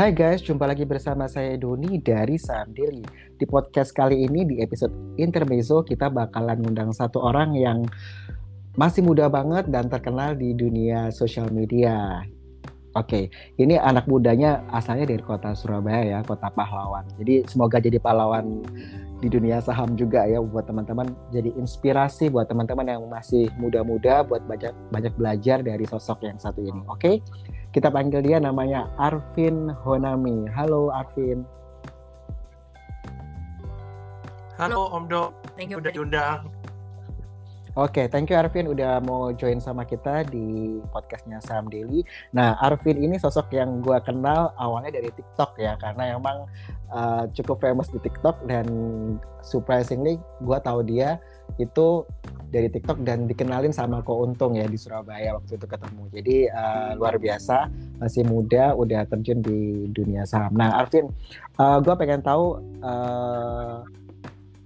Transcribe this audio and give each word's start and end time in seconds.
Hai 0.00 0.16
guys, 0.16 0.40
jumpa 0.40 0.64
lagi 0.64 0.88
bersama 0.88 1.28
saya 1.28 1.60
Doni 1.60 2.00
dari 2.00 2.40
Saham 2.40 2.72
Daily. 2.72 3.04
Di 3.36 3.44
podcast 3.44 3.92
kali 3.92 4.24
ini 4.24 4.48
di 4.48 4.56
episode 4.64 4.96
Intermezzo 5.20 5.84
kita 5.84 6.08
bakalan 6.08 6.56
ngundang 6.64 6.88
satu 6.96 7.20
orang 7.20 7.52
yang 7.52 7.84
masih 8.80 9.04
muda 9.04 9.28
banget 9.28 9.68
dan 9.68 9.92
terkenal 9.92 10.32
di 10.32 10.56
dunia 10.56 11.12
sosial 11.12 11.52
media. 11.52 12.24
Oke, 12.96 13.28
ini 13.60 13.76
anak 13.76 14.08
mudanya 14.08 14.64
asalnya 14.72 15.04
dari 15.04 15.20
kota 15.20 15.52
Surabaya 15.52 16.16
ya, 16.16 16.18
kota 16.24 16.48
pahlawan. 16.48 17.04
Jadi 17.20 17.44
semoga 17.44 17.76
jadi 17.76 18.00
pahlawan 18.00 18.64
di 19.20 19.28
dunia 19.28 19.60
saham 19.60 19.92
juga 20.00 20.24
ya 20.24 20.40
buat 20.40 20.64
teman-teman 20.64 21.12
jadi 21.28 21.52
inspirasi 21.60 22.32
buat 22.32 22.48
teman-teman 22.48 22.88
yang 22.88 23.04
masih 23.04 23.52
muda-muda 23.60 24.24
buat 24.24 24.40
banyak 24.48 24.72
banyak 24.88 25.12
belajar 25.12 25.60
dari 25.60 25.84
sosok 25.84 26.24
yang 26.24 26.40
satu 26.40 26.64
ini. 26.64 26.80
Oke. 26.88 27.20
Kita 27.70 27.86
panggil 27.86 28.18
dia 28.26 28.42
namanya 28.42 28.90
Arvin 28.98 29.70
Honami. 29.86 30.50
Halo 30.50 30.90
Arvin. 30.90 31.46
Halo 34.58 34.90
Om 34.90 35.06
Do, 35.06 35.30
thank 35.54 35.70
you 35.70 35.78
udah 35.78 35.94
diundang. 35.94 36.59
Oke, 37.78 38.02
okay, 38.02 38.06
thank 38.10 38.26
you 38.26 38.34
Arvin 38.34 38.66
udah 38.66 38.98
mau 38.98 39.30
join 39.30 39.62
sama 39.62 39.86
kita 39.86 40.26
di 40.26 40.82
podcastnya 40.90 41.38
Saham 41.38 41.70
Daily. 41.70 42.02
Nah, 42.34 42.58
Arvin 42.58 42.98
ini 42.98 43.14
sosok 43.14 43.54
yang 43.54 43.78
gue 43.78 43.94
kenal 44.02 44.50
awalnya 44.58 44.98
dari 44.98 45.06
TikTok 45.14 45.54
ya, 45.54 45.78
karena 45.78 46.18
emang 46.18 46.50
uh, 46.90 47.30
cukup 47.30 47.62
famous 47.62 47.86
di 47.94 48.02
TikTok 48.02 48.42
dan 48.50 48.66
surprisingly 49.46 50.18
gue 50.42 50.58
tahu 50.66 50.82
dia 50.82 51.22
itu 51.62 52.02
dari 52.50 52.66
TikTok 52.66 53.06
dan 53.06 53.30
dikenalin 53.30 53.70
sama 53.70 54.02
Ko 54.02 54.26
Untung 54.26 54.58
ya 54.58 54.66
di 54.66 54.74
Surabaya 54.74 55.38
waktu 55.38 55.54
itu 55.54 55.66
ketemu. 55.70 56.02
Jadi 56.10 56.36
uh, 56.50 56.98
luar 56.98 57.22
biasa, 57.22 57.70
masih 58.02 58.26
muda, 58.26 58.74
udah 58.74 59.06
terjun 59.06 59.46
di 59.46 59.86
dunia 59.94 60.26
saham. 60.26 60.58
Nah, 60.58 60.74
Arvin, 60.74 61.06
uh, 61.62 61.78
gue 61.78 61.94
pengen 61.94 62.18
tahu 62.18 62.58
uh, 62.82 63.86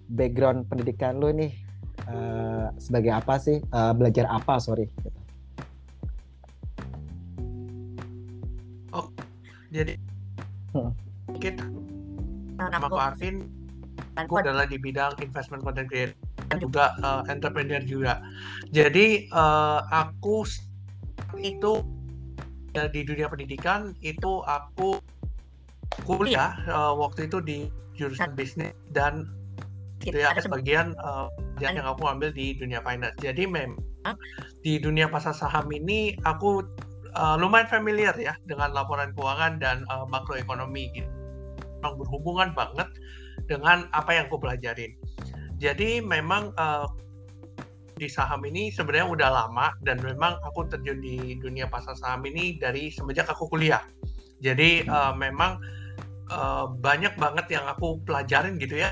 background 0.09 0.65
pendidikan 0.73 1.21
lu 1.21 1.29
nih 1.37 1.64
uh, 2.09 2.69
sebagai 2.77 3.13
apa 3.15 3.39
sih? 3.41 3.61
Uh, 3.73 3.93
belajar 3.97 4.29
apa 4.29 4.61
sorry? 4.61 4.89
Oh 8.95 9.09
jadi 9.75 9.99
hmm. 10.75 10.93
kita 11.43 11.67
nama 12.55 12.87
aku 12.87 12.99
Arvin 12.99 13.45
aku 14.15 14.39
adalah 14.39 14.65
di 14.65 14.79
bidang 14.79 15.19
investment 15.19 15.67
content 15.67 15.91
creator 15.91 16.15
dan 16.51 16.59
juga 16.61 16.85
uh, 17.03 17.23
entrepreneur 17.27 17.83
juga. 17.83 18.21
Jadi 18.71 19.27
uh, 19.33 19.81
aku 19.91 20.47
itu 21.41 21.83
ya, 22.77 22.87
di 22.91 23.01
dunia 23.03 23.27
pendidikan 23.27 23.97
itu 24.05 24.45
aku 24.45 25.01
kuliah 26.05 26.55
uh, 26.69 26.95
waktu 26.95 27.27
itu 27.27 27.39
di 27.41 27.59
jurusan 27.95 28.35
bisnis 28.35 28.75
dan 28.91 29.31
itu 30.03 30.21
ya 30.21 30.35
sebagian 30.37 30.93
uh, 31.01 31.31
yang 31.63 31.79
aku 31.83 32.07
ambil 32.09 32.35
di 32.35 32.57
dunia 32.59 32.83
finance. 32.83 33.15
Jadi 33.23 33.47
memang 33.47 34.17
di 34.65 34.81
dunia 34.81 35.07
pasar 35.07 35.37
saham 35.37 35.71
ini 35.71 36.15
aku 36.27 36.65
uh, 37.15 37.37
lumayan 37.39 37.69
familiar 37.71 38.15
ya 38.19 38.35
dengan 38.49 38.75
laporan 38.75 39.15
keuangan 39.15 39.63
dan 39.63 39.87
uh, 39.91 40.07
makroekonomi 40.11 40.91
gitu. 40.95 41.11
Memang 41.83 42.01
berhubungan 42.01 42.49
banget 42.57 42.89
dengan 43.47 43.87
apa 43.93 44.11
yang 44.17 44.25
aku 44.33 44.41
pelajarin. 44.41 44.97
Jadi 45.61 46.03
memang 46.03 46.51
uh, 46.57 46.89
di 47.95 48.11
saham 48.11 48.43
ini 48.43 48.75
sebenarnya 48.75 49.07
udah 49.07 49.29
lama 49.31 49.71
dan 49.87 50.03
memang 50.03 50.35
aku 50.43 50.67
terjun 50.67 50.99
di 50.99 51.39
dunia 51.39 51.71
pasar 51.71 51.95
saham 51.95 52.27
ini 52.27 52.59
dari 52.59 52.91
semenjak 52.91 53.31
aku 53.31 53.47
kuliah. 53.47 53.85
Jadi 54.43 54.83
uh, 54.91 55.15
memang 55.15 55.63
uh, 56.35 56.67
banyak 56.83 57.15
banget 57.15 57.47
yang 57.55 57.65
aku 57.71 58.03
pelajarin 58.03 58.59
gitu 58.59 58.83
ya 58.83 58.91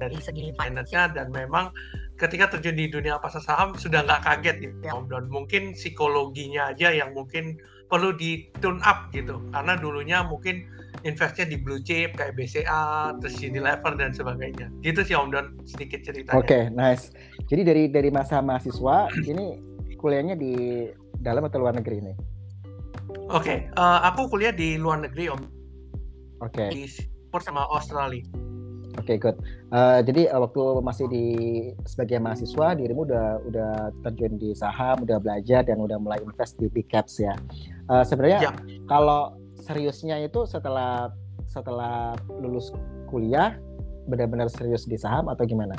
dari 0.00 0.16
segi 0.16 0.50
finance-nya 0.56 1.12
dan 1.12 1.28
memang 1.28 1.68
ketika 2.16 2.56
terjun 2.56 2.80
di 2.80 2.88
dunia 2.88 3.20
pasar 3.20 3.44
saham 3.44 3.76
sudah 3.76 4.00
nggak 4.00 4.24
kaget 4.24 4.56
gitu 4.64 4.76
ya. 4.80 4.96
dan 5.12 5.28
mungkin 5.28 5.76
psikologinya 5.76 6.72
aja 6.72 6.88
yang 6.88 7.12
mungkin 7.12 7.60
perlu 7.92 8.16
di 8.16 8.48
tune 8.64 8.80
up 8.88 9.12
gitu. 9.12 9.44
Karena 9.52 9.76
dulunya 9.76 10.24
mungkin 10.24 10.64
investnya 11.04 11.44
di 11.44 11.60
blue 11.60 11.84
chip 11.84 12.16
kayak 12.16 12.32
BCA 12.32 13.14
terus 13.20 13.36
Unilever 13.44 13.92
dan 14.00 14.16
sebagainya. 14.16 14.72
Gitu 14.80 15.04
sih 15.04 15.12
Om 15.12 15.28
Don 15.28 15.46
sedikit 15.68 16.00
ceritanya. 16.00 16.40
Oke 16.40 16.48
okay, 16.48 16.62
nice. 16.72 17.12
Jadi 17.52 17.62
dari 17.62 17.84
dari 17.92 18.08
masa 18.08 18.40
mahasiswa 18.40 19.12
ini 19.30 19.60
kuliahnya 20.00 20.34
di 20.34 20.86
dalam 21.20 21.44
atau 21.44 21.60
luar 21.60 21.76
negeri 21.76 22.00
ini 22.00 22.14
oke 23.30 23.46
okay, 23.46 23.58
uh, 23.78 23.98
eh, 24.02 24.10
aku 24.10 24.30
kuliah 24.30 24.54
di 24.54 24.76
luar 24.76 25.02
negeri 25.02 25.30
Om. 25.30 25.42
Oke. 26.40 26.56
Okay. 26.56 26.68
di 26.72 26.82
Singapura 26.88 27.42
sama 27.44 27.62
Australia 27.68 28.24
Oke, 28.98 29.14
okay, 29.14 29.16
good. 29.22 29.36
Uh, 29.70 30.02
jadi 30.02 30.34
uh, 30.34 30.42
waktu 30.42 30.82
masih 30.82 31.06
di 31.06 31.26
sebagai 31.86 32.18
mahasiswa, 32.18 32.74
dirimu 32.74 33.06
udah 33.06 33.38
udah 33.46 33.72
terjun 34.02 34.34
di 34.34 34.50
saham, 34.50 35.06
udah 35.06 35.22
belajar 35.22 35.62
dan 35.62 35.78
udah 35.78 35.94
mulai 36.02 36.18
invest 36.18 36.58
di 36.58 36.66
big 36.66 36.90
caps 36.90 37.22
ya. 37.22 37.38
Uh, 37.86 38.02
Sebenarnya 38.02 38.50
ya. 38.50 38.52
kalau 38.90 39.38
seriusnya 39.62 40.18
itu 40.18 40.42
setelah 40.42 41.14
setelah 41.46 42.18
lulus 42.26 42.74
kuliah, 43.06 43.54
benar-benar 44.10 44.50
serius 44.50 44.86
di 44.90 44.98
saham 44.98 45.30
atau 45.30 45.46
gimana? 45.46 45.78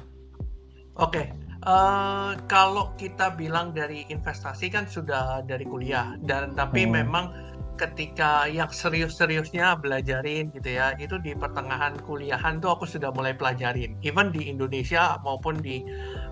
Oke, 0.99 1.23
okay. 1.23 1.25
uh, 1.67 2.35
kalau 2.47 2.95
kita 2.95 3.35
bilang 3.35 3.75
dari 3.75 4.07
investasi 4.07 4.71
kan 4.71 4.87
sudah 4.87 5.43
dari 5.43 5.67
kuliah 5.67 6.15
dan 6.23 6.55
tapi 6.55 6.87
hmm. 6.87 6.91
memang 7.03 7.50
ketika 7.79 8.45
yang 8.45 8.69
serius-seriusnya 8.69 9.79
belajarin 9.79 10.51
gitu 10.53 10.77
ya 10.77 10.93
itu 11.01 11.17
di 11.19 11.33
pertengahan 11.33 11.97
kuliahan 12.05 12.61
tuh 12.61 12.75
aku 12.77 12.85
sudah 12.85 13.09
mulai 13.15 13.33
pelajarin 13.33 13.97
even 14.05 14.29
di 14.29 14.51
Indonesia 14.51 15.17
maupun 15.25 15.57
di 15.59 15.81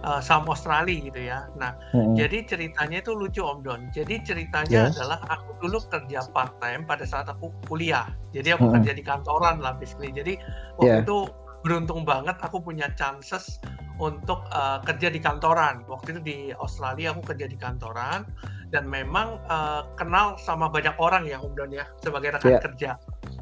uh, 0.06 0.22
saham 0.22 0.46
Australia 0.52 1.00
gitu 1.00 1.20
ya 1.20 1.48
nah 1.58 1.74
hmm. 1.96 2.16
jadi 2.20 2.46
ceritanya 2.46 3.02
itu 3.02 3.12
lucu 3.16 3.42
Om 3.42 3.60
Don 3.66 3.82
jadi 3.90 4.22
ceritanya 4.22 4.92
yes. 4.92 5.00
adalah 5.00 5.20
aku 5.32 5.68
dulu 5.68 5.80
kerja 5.90 6.26
part 6.30 6.54
time 6.62 6.86
pada 6.86 7.04
saat 7.08 7.28
aku 7.32 7.50
kuliah 7.66 8.08
jadi 8.36 8.60
aku 8.60 8.70
hmm. 8.70 8.74
kerja 8.80 8.92
di 8.94 9.04
kantoran 9.04 9.58
lah 9.64 9.74
basically 9.80 10.14
jadi 10.14 10.38
waktu 10.78 11.02
yeah. 11.02 11.04
itu 11.04 11.30
beruntung 11.60 12.08
banget 12.08 12.40
aku 12.40 12.64
punya 12.64 12.88
chances 12.96 13.60
untuk 14.00 14.48
uh, 14.56 14.80
kerja 14.88 15.12
di 15.12 15.20
kantoran 15.20 15.84
waktu 15.92 16.16
itu 16.16 16.22
di 16.24 16.38
Australia 16.56 17.12
aku 17.12 17.36
kerja 17.36 17.52
di 17.52 17.60
kantoran 17.60 18.24
dan 18.70 18.86
memang 18.86 19.42
uh, 19.50 19.90
kenal 19.98 20.38
sama 20.38 20.70
banyak 20.70 20.94
orang 21.02 21.26
ya 21.26 21.42
Om 21.42 21.54
Don 21.58 21.72
ya 21.74 21.90
sebagai 22.02 22.38
rekan 22.38 22.58
yeah. 22.58 22.62
kerja. 22.62 22.92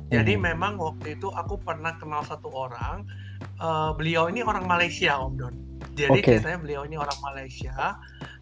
Jadi 0.07 0.39
hmm. 0.39 0.43
memang 0.53 0.79
waktu 0.79 1.19
itu 1.19 1.27
aku 1.35 1.59
pernah 1.59 1.91
kenal 1.99 2.23
satu 2.23 2.47
orang, 2.55 3.03
uh, 3.59 3.91
beliau 3.91 4.31
ini 4.31 4.39
orang 4.39 4.63
Malaysia 4.63 5.19
Om 5.19 5.35
Don. 5.35 5.55
Jadi 5.97 6.19
okay. 6.21 6.37
ceritanya 6.39 6.59
beliau 6.61 6.81
ini 6.85 6.95
orang 6.95 7.17
Malaysia 7.21 7.97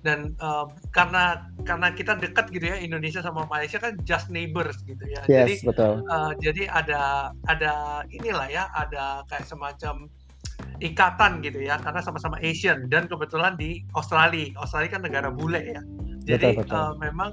dan 0.05 0.35
uh, 0.43 0.69
karena 0.93 1.49
karena 1.63 1.89
kita 1.95 2.19
dekat 2.19 2.51
gitu 2.51 2.67
ya 2.67 2.77
Indonesia 2.77 3.23
sama 3.23 3.47
Malaysia 3.47 3.79
kan 3.81 3.97
just 4.05 4.29
neighbors 4.29 4.77
gitu 4.85 5.01
ya. 5.07 5.23
Yes, 5.25 5.33
jadi 5.33 5.53
betul. 5.73 5.93
Uh, 6.05 6.31
jadi 6.37 6.63
ada 6.69 7.31
ada 7.49 8.03
inilah 8.11 8.47
ya 8.51 8.69
ada 8.75 9.23
kayak 9.31 9.47
semacam 9.47 10.11
ikatan 10.83 11.39
gitu 11.39 11.63
ya 11.63 11.79
karena 11.79 12.03
sama-sama 12.03 12.35
Asian 12.43 12.87
dan 12.91 13.07
kebetulan 13.07 13.55
di 13.55 13.83
Australia. 13.95 14.51
Australia 14.59 14.99
kan 14.99 15.01
negara 15.03 15.29
bule 15.31 15.61
ya. 15.61 15.81
Jadi 16.25 16.57
betul, 16.57 16.65
betul. 16.65 16.75
Uh, 16.75 16.93
memang 16.99 17.29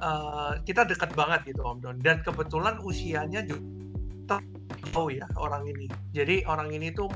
uh, 0.00 0.52
kita 0.62 0.84
dekat 0.84 1.10
banget 1.16 1.54
gitu 1.54 1.64
Om 1.64 1.78
Don. 1.82 1.96
Dan 2.04 2.20
kebetulan 2.22 2.78
usianya 2.84 3.42
juga 3.46 3.64
tahu 4.92 5.14
ya 5.14 5.26
orang 5.38 5.66
ini. 5.66 5.86
Jadi 6.12 6.42
orang 6.46 6.70
ini 6.74 6.90
tuh 6.92 7.08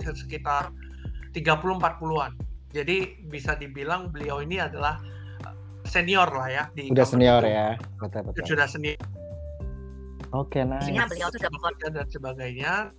sekitar 0.00 0.72
30-40an. 1.36 2.32
Jadi 2.72 3.24
bisa 3.28 3.56
dibilang 3.56 4.12
beliau 4.12 4.40
ini 4.44 4.60
adalah 4.60 5.00
eh, 5.44 5.54
senior 5.88 6.28
lah 6.28 6.48
ya. 6.48 6.64
Di 6.72 6.92
Udah 6.92 7.06
senior 7.06 7.42
itu. 7.44 7.56
ya. 7.56 7.68
Betul, 8.00 8.20
betul. 8.30 8.44
Sudah 8.44 8.66
senior. 8.68 8.98
Oke, 10.34 10.60
okay, 10.60 10.62
nice. 10.66 10.84
beliau 10.84 11.28
tuh 11.30 11.38
sudah 11.40 11.90
dan 11.94 12.08
sebagainya. 12.10 12.90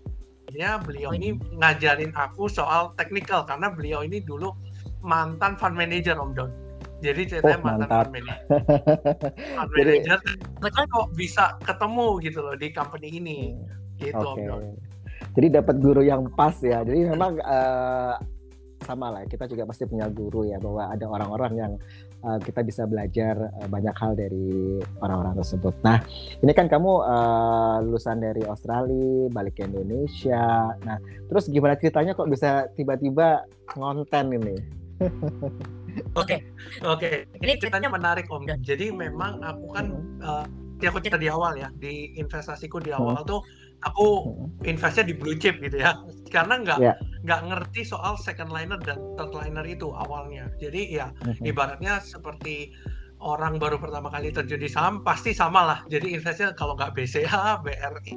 Ya, 0.56 0.80
beliau 0.80 1.12
ini 1.12 1.36
ngajarin 1.60 2.16
aku 2.16 2.48
soal 2.48 2.96
teknikal 2.96 3.44
karena 3.44 3.68
beliau 3.68 4.00
ini 4.00 4.24
dulu 4.24 4.56
mantan 5.04 5.60
fund 5.60 5.76
manager 5.76 6.16
Om 6.16 6.32
Don. 6.32 6.52
Jadi 7.04 7.30
ceritanya 7.30 7.60
oh, 7.60 7.66
mantan 7.68 7.90
fund 7.92 8.12
manager. 8.16 8.46
fund 9.60 9.72
manager. 9.76 10.18
Jadi, 10.24 10.88
kok 10.88 11.08
bisa 11.20 11.46
ketemu 11.68 12.08
gitu 12.24 12.40
loh 12.40 12.56
di 12.56 12.68
company 12.72 13.08
ini. 13.20 13.40
Gitu 14.00 14.16
okay. 14.16 14.48
Om 14.48 14.72
Jadi 15.36 15.48
dapat 15.52 15.76
guru 15.84 16.02
yang 16.02 16.32
pas 16.32 16.56
ya. 16.64 16.80
Jadi 16.88 17.12
memang 17.12 17.44
uh, 17.44 18.16
sama 18.88 19.12
lah 19.12 19.28
kita 19.28 19.52
juga 19.52 19.68
pasti 19.68 19.84
punya 19.84 20.08
guru 20.08 20.48
ya 20.48 20.62
bahwa 20.64 20.96
ada 20.96 21.06
orang-orang 21.12 21.54
yang 21.60 21.74
uh, 22.24 22.40
kita 22.42 22.62
bisa 22.66 22.86
belajar 22.90 23.52
uh, 23.62 23.68
banyak 23.68 23.96
hal 23.98 24.18
dari 24.18 24.80
orang-orang 25.02 25.36
tersebut. 25.38 25.74
Nah 25.84 26.02
ini 26.42 26.52
kan 26.56 26.72
kamu 26.72 26.92
uh, 27.04 27.84
lulusan 27.84 28.22
dari 28.22 28.46
Australia 28.46 29.30
balik 29.34 29.60
ke 29.60 29.68
Indonesia. 29.68 30.74
Nah 30.86 30.98
terus 31.30 31.50
gimana 31.52 31.78
ceritanya 31.78 32.18
kok 32.18 32.30
bisa 32.30 32.70
tiba-tiba 32.74 33.46
ngonten 33.76 34.34
ini? 34.34 34.56
Oke, 36.14 36.46
oke. 36.86 37.26
Ini 37.42 37.58
ceritanya 37.58 37.90
menarik 37.90 38.30
Om. 38.30 38.46
Jadi 38.62 38.94
memang 38.94 39.42
aku 39.42 39.66
kan 39.74 39.86
uh, 40.22 40.46
ya 40.78 40.94
aku 40.94 41.02
cerita 41.02 41.18
di 41.18 41.30
awal 41.30 41.58
ya 41.58 41.70
di 41.74 42.14
investasiku 42.18 42.78
di 42.78 42.94
awal 42.94 43.22
hmm. 43.22 43.30
tuh 43.30 43.42
aku 43.86 44.34
hmm. 44.34 44.66
investnya 44.66 45.06
di 45.06 45.14
blue 45.14 45.38
chip 45.38 45.62
gitu 45.62 45.78
ya 45.78 45.94
karena 46.34 46.62
nggak 46.64 46.80
yeah. 46.82 46.96
nggak 47.28 47.42
ngerti 47.52 47.86
soal 47.86 48.18
second 48.18 48.50
liner 48.50 48.80
dan 48.82 48.98
third 49.20 49.32
liner 49.36 49.66
itu 49.68 49.94
awalnya 49.94 50.50
jadi 50.58 50.82
ya 50.90 51.08
hmm. 51.22 51.46
ibaratnya 51.46 52.02
seperti 52.02 52.74
orang 53.22 53.58
baru 53.58 53.82
pertama 53.82 54.14
kali 54.14 54.30
terjun 54.30 54.62
di 54.62 54.70
saham 54.70 55.02
pasti 55.02 55.34
sama 55.34 55.66
lah 55.66 55.80
jadi 55.90 56.18
investnya 56.18 56.54
kalau 56.54 56.78
nggak 56.78 56.94
BCA 56.98 57.62
BRI 57.62 58.14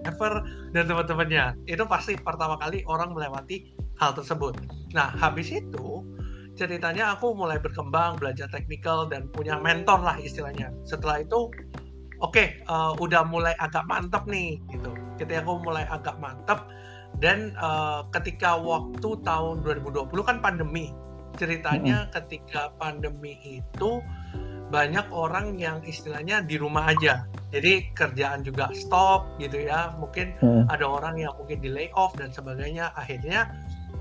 Ever 0.00 0.32
dan 0.72 0.88
teman-temannya 0.88 1.60
itu 1.68 1.84
pasti 1.84 2.16
pertama 2.16 2.56
kali 2.56 2.82
orang 2.88 3.12
melewati 3.14 3.70
hal 3.98 4.14
tersebut 4.16 4.58
nah 4.94 5.10
habis 5.14 5.50
itu 5.54 6.02
ceritanya 6.58 7.14
aku 7.14 7.32
mulai 7.32 7.62
berkembang 7.62 8.18
belajar 8.18 8.50
teknikal 8.50 9.06
dan 9.06 9.30
punya 9.30 9.56
mentor 9.56 10.02
lah 10.02 10.18
istilahnya 10.18 10.74
setelah 10.82 11.22
itu 11.22 11.48
oke 12.20 12.34
okay, 12.34 12.60
uh, 12.68 12.92
eh, 12.92 13.02
udah 13.02 13.22
mulai 13.24 13.54
agak 13.62 13.86
mantap 13.86 14.26
nih 14.26 14.60
gitu 14.74 14.92
ketika 15.20 15.44
aku 15.44 15.60
mulai 15.60 15.84
agak 15.92 16.16
mantap 16.16 16.72
dan 17.20 17.52
uh, 17.60 18.06
ketika 18.16 18.56
waktu 18.56 19.08
tahun 19.22 19.60
2020 19.60 20.08
kan 20.24 20.40
pandemi 20.40 20.96
ceritanya 21.36 22.04
mm 22.04 22.06
-hmm. 22.08 22.14
ketika 22.16 22.72
pandemi 22.80 23.36
itu 23.44 24.00
banyak 24.70 25.04
orang 25.10 25.58
yang 25.58 25.82
istilahnya 25.82 26.46
di 26.46 26.54
rumah 26.54 26.94
aja 26.94 27.26
jadi 27.50 27.90
kerjaan 27.98 28.46
juga 28.46 28.70
stop 28.70 29.26
gitu 29.42 29.66
ya 29.66 29.90
mungkin 29.98 30.38
hmm. 30.38 30.70
ada 30.70 30.86
orang 30.86 31.18
yang 31.18 31.34
mungkin 31.34 31.58
di 31.58 31.70
layoff 31.70 32.14
dan 32.14 32.30
sebagainya 32.30 32.94
akhirnya 32.94 33.50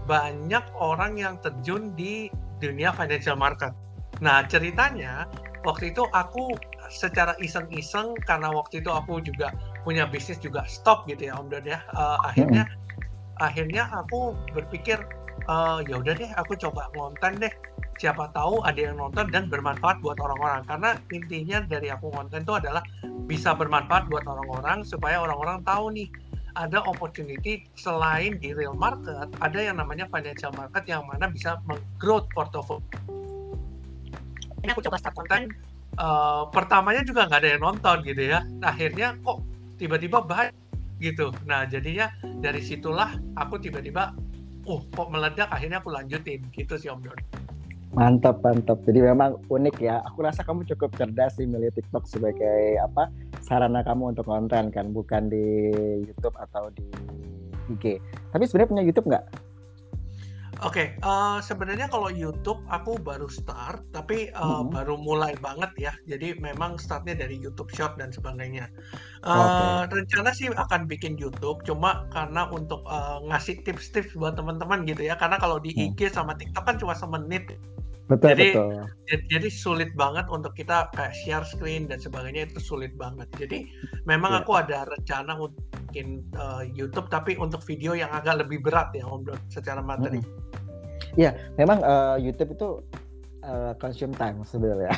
banyak 0.05 0.61
orang 0.77 1.17
yang 1.17 1.37
terjun 1.41 1.93
di 1.93 2.33
dunia 2.61 2.89
financial 2.93 3.37
market. 3.37 3.73
Nah 4.21 4.45
ceritanya 4.45 5.25
waktu 5.65 5.93
itu 5.93 6.05
aku 6.13 6.53
secara 6.89 7.37
iseng-iseng 7.37 8.17
karena 8.25 8.49
waktu 8.49 8.81
itu 8.81 8.89
aku 8.89 9.21
juga 9.21 9.53
punya 9.89 10.05
bisnis 10.05 10.37
juga 10.37 10.69
stop 10.69 11.09
gitu 11.09 11.33
ya 11.33 11.41
Om 11.41 11.49
Dod 11.49 11.65
ya. 11.65 11.81
Uh, 11.97 12.21
akhirnya 12.21 12.69
hmm. 12.69 13.41
akhirnya 13.41 13.83
aku 13.89 14.37
berpikir 14.53 15.01
uh, 15.49 15.81
ya 15.89 15.97
udah 15.97 16.13
deh 16.13 16.29
aku 16.37 16.53
coba 16.61 16.93
ngonten 16.93 17.41
deh. 17.41 17.49
Siapa 17.97 18.29
tahu 18.37 18.61
ada 18.61 18.77
yang 18.77 19.01
nonton 19.01 19.33
dan 19.33 19.49
bermanfaat 19.49 19.97
buat 20.05 20.21
orang-orang. 20.21 20.61
Karena 20.69 20.93
intinya 21.09 21.57
dari 21.65 21.89
aku 21.89 22.13
ngonten 22.13 22.45
itu 22.45 22.53
adalah 22.53 22.85
bisa 23.25 23.57
bermanfaat 23.57 24.05
buat 24.13 24.29
orang-orang 24.29 24.85
supaya 24.85 25.25
orang-orang 25.25 25.65
tahu 25.65 25.89
nih 25.97 26.05
ada 26.53 26.85
opportunity 26.85 27.65
selain 27.73 28.37
di 28.37 28.53
real 28.53 28.77
market, 28.77 29.25
ada 29.41 29.59
yang 29.59 29.81
namanya 29.81 30.05
financial 30.13 30.53
market 30.53 30.85
yang 30.85 31.01
mana 31.09 31.29
bisa 31.33 31.57
menggrowth 31.65 32.29
portfolio. 32.35 32.81
Ini 34.59 34.69
aku 34.75 34.83
coba 34.83 34.97
start 34.99 35.15
konten, 35.15 35.49
uh, 35.97 36.45
pertamanya 36.51 37.01
juga 37.05 37.25
nggak 37.31 37.39
ada 37.41 37.49
yang 37.57 37.63
nonton 37.63 37.97
gitu 38.03 38.21
ya. 38.27 38.43
Nah, 38.59 38.75
akhirnya 38.75 39.15
kok 39.23 39.48
tiba-tiba 39.79 40.19
banyak 40.19 40.53
gitu. 40.99 41.31
Nah, 41.47 41.63
jadinya 41.63 42.11
dari 42.43 42.59
situlah 42.59 43.15
aku 43.39 43.55
tiba-tiba, 43.57 44.11
uh, 44.67 44.81
kok 44.91 45.07
meledak, 45.07 45.47
akhirnya 45.49 45.79
aku 45.79 45.95
lanjutin 45.95 46.43
gitu 46.51 46.75
sih 46.75 46.91
Om 46.91 46.99
Don. 46.99 47.19
Mantap, 47.89 48.45
mantap. 48.45 48.85
Jadi 48.85 49.01
memang 49.01 49.41
unik 49.49 49.81
ya. 49.81 50.05
Aku 50.05 50.21
rasa 50.21 50.45
kamu 50.45 50.61
cukup 50.75 50.93
cerdas 50.93 51.41
sih 51.41 51.49
milih 51.49 51.73
TikTok 51.73 52.05
sebagai 52.05 52.77
apa 52.77 53.09
sarana 53.41 53.81
kamu 53.81 54.13
untuk 54.13 54.29
konten 54.29 54.69
kan, 54.69 54.93
bukan 54.93 55.25
di 55.31 55.73
YouTube 56.05 56.37
atau 56.37 56.69
di 56.77 56.85
IG. 57.73 57.97
Tapi 58.29 58.43
sebenarnya 58.45 58.69
punya 58.69 58.83
YouTube 58.85 59.07
nggak? 59.09 59.25
Oke, 60.59 60.91
okay, 60.91 61.07
uh, 61.07 61.07
eh, 61.07 61.37
sebenarnya 61.39 61.87
kalau 61.87 62.11
YouTube 62.11 62.59
aku 62.67 62.99
baru 62.99 63.31
start, 63.31 63.79
tapi 63.95 64.27
uh, 64.35 64.59
hmm. 64.59 64.75
baru 64.75 64.99
mulai 64.99 65.31
banget 65.39 65.71
ya. 65.79 65.93
Jadi 66.03 66.35
memang 66.35 66.75
startnya 66.75 67.15
dari 67.15 67.39
YouTube 67.39 67.71
Short 67.71 67.95
dan 67.95 68.11
sebagainya. 68.11 68.67
Uh, 69.23 69.87
okay. 69.87 70.03
Rencana 70.03 70.35
sih 70.35 70.51
akan 70.51 70.83
bikin 70.83 71.15
YouTube, 71.15 71.63
cuma 71.63 72.03
karena 72.11 72.51
untuk 72.51 72.83
uh, 72.91 73.23
ngasih 73.31 73.63
tips-tips 73.63 74.11
buat 74.19 74.35
teman-teman 74.35 74.83
gitu 74.83 75.07
ya. 75.07 75.15
Karena 75.15 75.39
kalau 75.39 75.63
di 75.63 75.71
IG 75.71 76.11
sama 76.11 76.35
TikTok 76.35 76.67
kan 76.67 76.75
cuma 76.75 76.91
semenit 76.91 77.55
Betul, 78.09 78.33
jadi, 78.33 78.47
betul. 78.57 78.69
Jadi 79.29 79.49
sulit 79.53 79.93
banget 79.93 80.25
untuk 80.33 80.57
kita 80.57 80.89
kayak 80.97 81.13
share 81.13 81.45
screen 81.45 81.85
dan 81.85 82.01
sebagainya 82.01 82.49
itu 82.49 82.57
sulit 82.57 82.97
banget. 82.97 83.29
Jadi 83.37 83.69
memang 84.09 84.33
yeah. 84.33 84.41
aku 84.41 84.51
ada 84.57 84.89
rencana 84.89 85.37
untuk 85.37 85.61
bikin 85.89 86.25
uh, 86.33 86.65
YouTube 86.65 87.05
tapi 87.13 87.37
untuk 87.37 87.61
video 87.69 87.93
yang 87.93 88.09
agak 88.09 88.41
lebih 88.41 88.65
berat 88.65 88.89
ya 88.97 89.05
Om 89.05 89.29
Don 89.29 89.37
secara 89.53 89.85
materi. 89.85 90.17
Iya, 90.17 90.25
hmm. 90.25 90.48
Memang 91.57 91.79
uh, 91.81 92.17
YouTube 92.19 92.53
itu 92.53 92.69
uh, 93.41 93.73
consume 93.79 94.13
time 94.13 94.43
sebenarnya. 94.43 94.93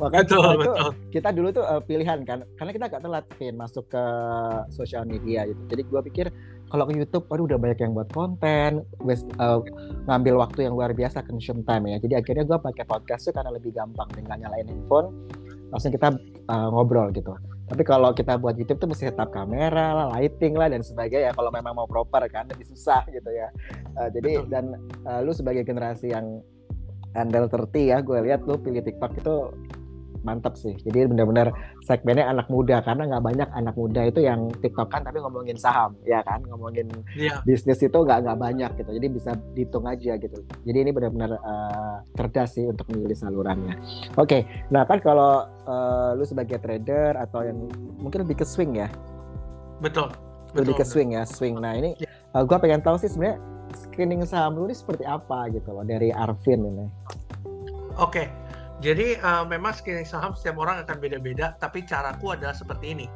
Makanya 0.00 0.24
betul, 0.26 0.42
kita, 0.42 0.56
betul. 0.58 0.74
Itu, 0.74 0.86
kita 1.12 1.28
dulu 1.36 1.48
tuh 1.52 1.64
uh, 1.64 1.82
pilihan 1.84 2.18
kan, 2.24 2.42
karena 2.56 2.70
kita 2.72 2.84
gak 2.90 3.02
telat 3.04 3.26
Vin, 3.36 3.54
masuk 3.54 3.84
ke 3.86 4.04
sosial 4.72 5.04
media 5.04 5.44
gitu. 5.46 5.62
Jadi 5.70 5.82
gua 5.86 6.00
pikir 6.02 6.28
kalau 6.66 6.82
ke 6.82 6.98
YouTube, 6.98 7.30
aduh 7.30 7.46
udah 7.46 7.62
banyak 7.62 7.78
yang 7.78 7.94
buat 7.94 8.10
konten, 8.10 8.82
waste, 8.98 9.30
uh, 9.38 9.62
ngambil 10.10 10.34
waktu 10.42 10.66
yang 10.66 10.74
luar 10.74 10.90
biasa 10.90 11.22
consume 11.22 11.62
time 11.62 11.94
ya. 11.94 12.02
Jadi 12.02 12.14
akhirnya 12.18 12.42
gue 12.42 12.58
pakai 12.58 12.82
podcast 12.90 13.30
tuh 13.30 13.38
karena 13.38 13.54
lebih 13.54 13.70
gampang 13.70 14.10
dengan 14.10 14.42
nyalain 14.42 14.66
handphone, 14.66 15.14
langsung 15.70 15.94
kita 15.94 16.18
uh, 16.50 16.68
ngobrol 16.74 17.14
gitu. 17.14 17.38
Tapi 17.66 17.82
kalau 17.82 18.14
kita 18.14 18.38
buat 18.38 18.54
YouTube 18.54 18.78
tuh 18.78 18.88
mesti 18.94 19.10
setup 19.10 19.34
kamera 19.34 19.90
lah, 19.90 20.06
lighting 20.14 20.54
lah 20.54 20.70
dan 20.70 20.86
sebagainya. 20.86 21.34
Kalau 21.34 21.50
memang 21.50 21.74
mau 21.74 21.90
proper 21.90 22.30
kan 22.30 22.46
lebih 22.46 22.62
susah 22.62 23.02
gitu 23.10 23.26
ya. 23.26 23.50
Uh, 23.98 24.06
jadi 24.14 24.46
Betul. 24.46 24.50
dan 24.50 24.64
uh, 25.02 25.20
lu 25.26 25.34
sebagai 25.34 25.66
generasi 25.66 26.14
yang 26.14 26.38
under 27.18 27.50
30 27.50 27.90
ya, 27.90 27.98
gue 28.04 28.18
lihat 28.22 28.46
lu 28.46 28.54
pilih 28.60 28.86
TikTok 28.86 29.18
itu 29.18 29.34
mantap 30.26 30.58
sih. 30.58 30.74
Jadi 30.82 31.06
benar-benar 31.06 31.54
segmennya 31.86 32.26
anak 32.26 32.50
muda 32.50 32.82
karena 32.82 33.06
nggak 33.06 33.22
banyak 33.22 33.48
anak 33.54 33.74
muda 33.78 34.02
itu 34.10 34.26
yang 34.26 34.50
tiktokan 34.58 35.06
tapi 35.06 35.22
ngomongin 35.22 35.54
saham, 35.54 35.94
ya 36.02 36.26
kan? 36.26 36.42
Ngomongin 36.50 36.90
yeah. 37.14 37.38
bisnis 37.46 37.78
itu 37.78 37.94
nggak 37.94 38.26
nggak 38.26 38.38
banyak 38.38 38.70
gitu. 38.82 38.90
Jadi 38.90 39.06
bisa 39.06 39.30
dihitung 39.54 39.86
aja 39.86 40.18
gitu. 40.18 40.38
Jadi 40.66 40.78
ini 40.82 40.90
benar-benar 40.90 41.38
uh, 41.38 41.96
cerdas 42.18 42.58
sih 42.58 42.66
untuk 42.66 42.90
memilih 42.90 43.14
salurannya. 43.14 43.78
Oke, 44.18 44.26
okay. 44.26 44.40
nah 44.74 44.82
kan 44.82 44.98
kalau 44.98 45.46
uh, 45.70 46.18
lu 46.18 46.26
sebagai 46.26 46.58
trader 46.58 47.14
atau 47.14 47.46
yang 47.46 47.70
mungkin 48.02 48.26
lebih 48.26 48.42
ke 48.42 48.46
swing 48.48 48.74
ya? 48.74 48.90
Betul. 49.78 50.10
Lebih 50.58 50.74
betul, 50.74 50.82
ke 50.82 50.84
swing 50.90 51.14
ya, 51.14 51.22
swing. 51.22 51.54
Nah 51.62 51.78
ini 51.78 51.94
yeah. 52.02 52.10
uh, 52.34 52.42
gue 52.42 52.58
pengen 52.58 52.82
tahu 52.82 52.98
sih 52.98 53.06
sebenarnya 53.06 53.38
screening 53.76 54.22
saham 54.24 54.56
lu 54.56 54.70
ini 54.70 54.76
seperti 54.76 55.04
apa 55.04 55.50
gitu 55.52 55.70
loh 55.74 55.84
dari 55.84 56.10
Arvin 56.10 56.60
ini. 56.64 56.86
Oke, 57.96 58.24
okay. 58.24 58.26
Jadi 58.84 59.16
uh, 59.24 59.48
memang 59.48 59.72
screening 59.72 60.04
saham 60.04 60.36
setiap 60.36 60.60
orang 60.60 60.84
akan 60.84 61.00
beda-beda, 61.00 61.56
tapi 61.56 61.80
caraku 61.88 62.36
adalah 62.36 62.52
seperti 62.52 62.92
ini. 62.92 63.06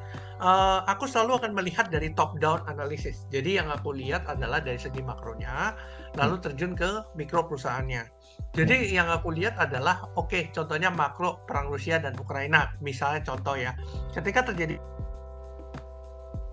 Uh, 0.40 0.80
aku 0.88 1.04
selalu 1.04 1.36
akan 1.44 1.52
melihat 1.52 1.92
dari 1.92 2.16
top 2.16 2.40
down 2.40 2.64
analisis. 2.64 3.28
Jadi 3.28 3.60
yang 3.60 3.68
aku 3.68 3.92
lihat 3.92 4.24
adalah 4.24 4.64
dari 4.64 4.80
segi 4.80 5.04
makronya, 5.04 5.76
lalu 6.16 6.40
terjun 6.40 6.72
ke 6.72 7.04
mikro 7.12 7.44
perusahaannya. 7.44 8.08
Jadi 8.56 8.88
yang 8.88 9.12
aku 9.12 9.36
lihat 9.36 9.60
adalah, 9.60 10.00
oke, 10.16 10.32
okay, 10.32 10.48
contohnya 10.48 10.88
makro 10.88 11.44
perang 11.44 11.68
Rusia 11.68 12.00
dan 12.00 12.16
Ukraina, 12.16 12.72
misalnya 12.80 13.20
contoh 13.20 13.60
ya, 13.60 13.76
ketika 14.16 14.48
terjadi 14.48 14.80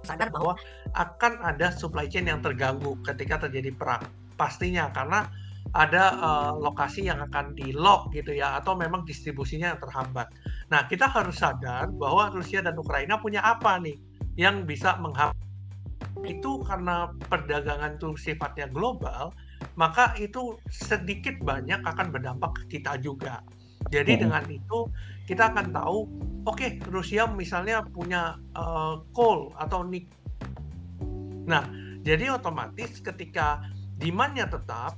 sadar 0.03 0.31
bahwa 0.31 0.55
akan 0.95 1.43
ada 1.43 1.71
supply 1.71 2.07
chain 2.07 2.27
yang 2.27 2.39
terganggu 2.39 2.95
ketika 3.07 3.47
terjadi 3.47 3.71
perang, 3.75 4.03
pastinya 4.35 4.91
karena 4.91 5.27
ada 5.75 6.03
uh, 6.19 6.53
lokasi 6.55 7.07
yang 7.07 7.19
akan 7.27 7.51
di 7.57 7.75
lock 7.75 8.13
gitu 8.15 8.31
ya 8.35 8.59
atau 8.59 8.77
memang 8.77 9.03
distribusinya 9.03 9.75
yang 9.75 9.81
terhambat. 9.81 10.31
Nah, 10.71 10.87
kita 10.87 11.07
harus 11.07 11.39
sadar 11.39 11.91
bahwa 11.91 12.31
Rusia 12.31 12.63
dan 12.63 12.75
Ukraina 12.79 13.19
punya 13.19 13.43
apa 13.43 13.79
nih 13.79 13.99
yang 14.39 14.63
bisa 14.63 14.95
menghambat 15.01 15.35
itu 16.25 16.61
karena 16.65 17.13
perdagangan 17.29 17.97
itu 17.97 18.17
sifatnya 18.17 18.67
global, 18.69 19.33
maka 19.77 20.13
itu 20.17 20.57
sedikit 20.69 21.37
banyak 21.41 21.81
akan 21.85 22.09
berdampak 22.09 22.51
ke 22.63 22.77
kita 22.79 22.97
juga. 23.01 23.41
Jadi 23.93 24.17
hmm. 24.17 24.21
dengan 24.27 24.43
itu 24.49 24.79
kita 25.29 25.53
akan 25.53 25.71
tahu, 25.71 25.97
oke 26.47 26.57
okay, 26.57 26.79
Rusia 26.89 27.29
misalnya 27.29 27.85
punya 27.85 28.35
uh, 28.57 29.03
coal 29.13 29.53
atau 29.61 29.85
nik. 29.85 30.09
Nah, 31.47 31.63
jadi 32.03 32.35
otomatis 32.35 32.99
ketika 32.99 33.63
demandnya 33.99 34.47
tetap, 34.47 34.97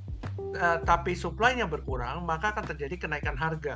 uh, 0.56 0.80
tapi 0.84 1.14
supply-nya 1.14 1.70
berkurang, 1.70 2.26
maka 2.26 2.56
akan 2.56 2.66
terjadi 2.76 3.08
kenaikan 3.08 3.36
harga. 3.36 3.76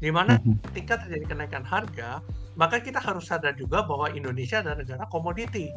Di 0.00 0.08
mana 0.08 0.40
mhm. 0.40 0.72
ketika 0.72 1.04
terjadi 1.04 1.36
kenaikan 1.36 1.62
harga, 1.62 2.24
maka 2.56 2.80
kita 2.80 2.98
harus 2.98 3.28
sadar 3.28 3.52
juga 3.54 3.84
bahwa 3.84 4.08
Indonesia 4.10 4.64
adalah 4.64 4.80
negara 4.80 5.04
komoditi. 5.12 5.68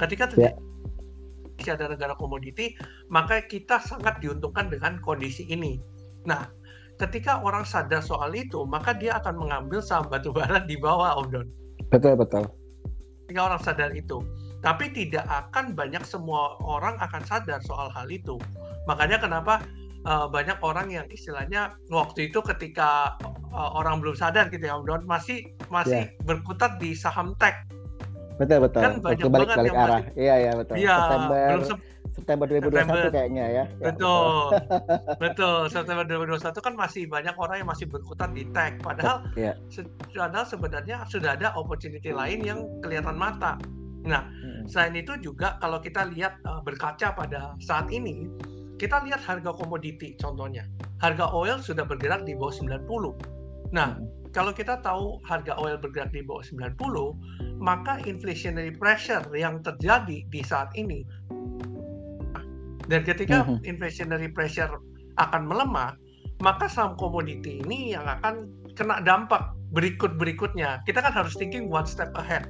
Ketika 0.00 0.32
terjadi 0.32 0.56
yeah. 0.56 1.54
Indonesia 1.56 1.72
adalah 1.76 1.90
negara 1.96 2.14
komoditi, 2.16 2.66
maka 3.08 3.44
kita 3.44 3.80
sangat 3.80 4.20
diuntungkan 4.20 4.68
dengan 4.72 5.00
kondisi 5.00 5.44
ini. 5.48 5.80
Nah, 6.24 6.48
ketika 7.00 7.40
orang 7.44 7.64
sadar 7.64 8.00
soal 8.00 8.32
itu, 8.36 8.64
maka 8.64 8.96
dia 8.96 9.16
akan 9.20 9.40
mengambil 9.40 9.80
saham 9.80 10.08
batu 10.08 10.32
bara 10.32 10.60
di 10.64 10.76
bawah, 10.76 11.16
Om 11.20 11.28
Don. 11.32 11.48
Betul, 11.92 12.16
betul. 12.16 12.44
Ketika 13.24 13.40
orang 13.52 13.60
sadar 13.60 13.90
itu. 13.92 14.20
Tapi 14.64 14.90
tidak 14.90 15.26
akan 15.28 15.76
banyak 15.76 16.02
semua 16.02 16.56
orang 16.64 16.96
akan 16.98 17.22
sadar 17.28 17.60
soal 17.62 17.92
hal 17.92 18.08
itu. 18.08 18.40
Makanya 18.88 19.20
kenapa 19.20 19.62
uh, 20.06 20.26
banyak 20.30 20.56
orang 20.62 20.88
yang 20.88 21.06
istilahnya 21.10 21.74
waktu 21.90 22.30
itu 22.30 22.40
ketika 22.40 23.18
uh, 23.50 23.70
orang 23.76 23.98
belum 24.00 24.16
sadar 24.16 24.48
gitu 24.48 24.64
ya 24.64 24.78
Om 24.78 24.86
Don 24.86 25.02
masih 25.04 25.50
masih 25.68 26.08
yeah. 26.08 26.24
berkutat 26.24 26.78
di 26.78 26.94
saham 26.94 27.34
tech. 27.42 27.66
Betul 28.36 28.68
betul. 28.68 28.80
Kan 28.80 28.94
banyak 29.00 29.26
balik 29.32 29.48
balik 29.52 29.72
arah. 29.74 30.00
Masih, 30.04 30.12
iya 30.20 30.34
iya 30.40 30.52
betul. 30.52 30.74
Iya, 30.76 30.96
September 30.96 31.40
belum 31.48 31.64
se 31.64 31.74
September 32.16 32.48
2021 32.48 32.64
September, 32.72 33.12
kayaknya 33.12 33.44
ya. 33.44 33.64
ya 33.68 33.84
betul. 33.92 34.48
betul. 35.20 35.58
September 35.68 36.04
2021 36.08 36.64
kan 36.64 36.74
masih 36.76 37.02
banyak 37.12 37.34
orang 37.36 37.56
yang 37.60 37.68
masih 37.68 37.86
berkutat 37.92 38.32
di 38.32 38.48
tech 38.56 38.80
padahal 38.80 39.28
yeah. 39.36 39.52
padahal 40.16 40.48
sebenarnya 40.48 41.04
sudah 41.12 41.36
ada 41.36 41.52
opportunity 41.60 42.16
lain 42.16 42.40
yang 42.40 42.64
kelihatan 42.80 43.16
mata. 43.20 43.60
Nah, 44.06 44.22
hmm. 44.30 44.70
selain 44.70 44.94
itu 44.94 45.18
juga 45.18 45.58
kalau 45.58 45.82
kita 45.82 46.06
lihat 46.14 46.38
uh, 46.46 46.62
berkaca 46.62 47.12
pada 47.12 47.58
saat 47.58 47.90
ini 47.90 48.30
kita 48.78 49.02
lihat 49.02 49.20
harga 49.24 49.50
komoditi 49.50 50.14
contohnya. 50.20 50.64
Harga 51.02 51.28
oil 51.32 51.58
sudah 51.60 51.82
bergerak 51.84 52.24
di 52.24 52.38
bawah 52.38 52.54
90. 52.54 52.86
Nah, 53.74 53.98
hmm. 53.98 54.30
kalau 54.30 54.54
kita 54.54 54.78
tahu 54.80 55.18
harga 55.26 55.58
oil 55.58 55.76
bergerak 55.76 56.14
di 56.14 56.22
bawah 56.22 56.44
90, 56.46 56.78
maka 57.58 57.98
inflationary 58.06 58.70
pressure 58.72 59.26
yang 59.34 59.58
terjadi 59.64 60.22
di 60.30 60.40
saat 60.46 60.70
ini 60.78 61.02
dan 62.86 63.02
ketika 63.02 63.42
hmm. 63.42 63.66
inflationary 63.66 64.30
pressure 64.30 64.70
akan 65.18 65.42
melemah, 65.46 65.98
maka 66.38 66.70
saham 66.70 66.94
komoditi 66.94 67.62
ini 67.66 67.94
yang 67.94 68.06
akan 68.06 68.46
kena 68.78 69.02
dampak 69.02 69.54
berikut-berikutnya. 69.74 70.86
Kita 70.86 71.02
kan 71.02 71.12
harus 71.12 71.34
thinking 71.34 71.66
one 71.66 71.86
step 71.86 72.14
ahead. 72.14 72.46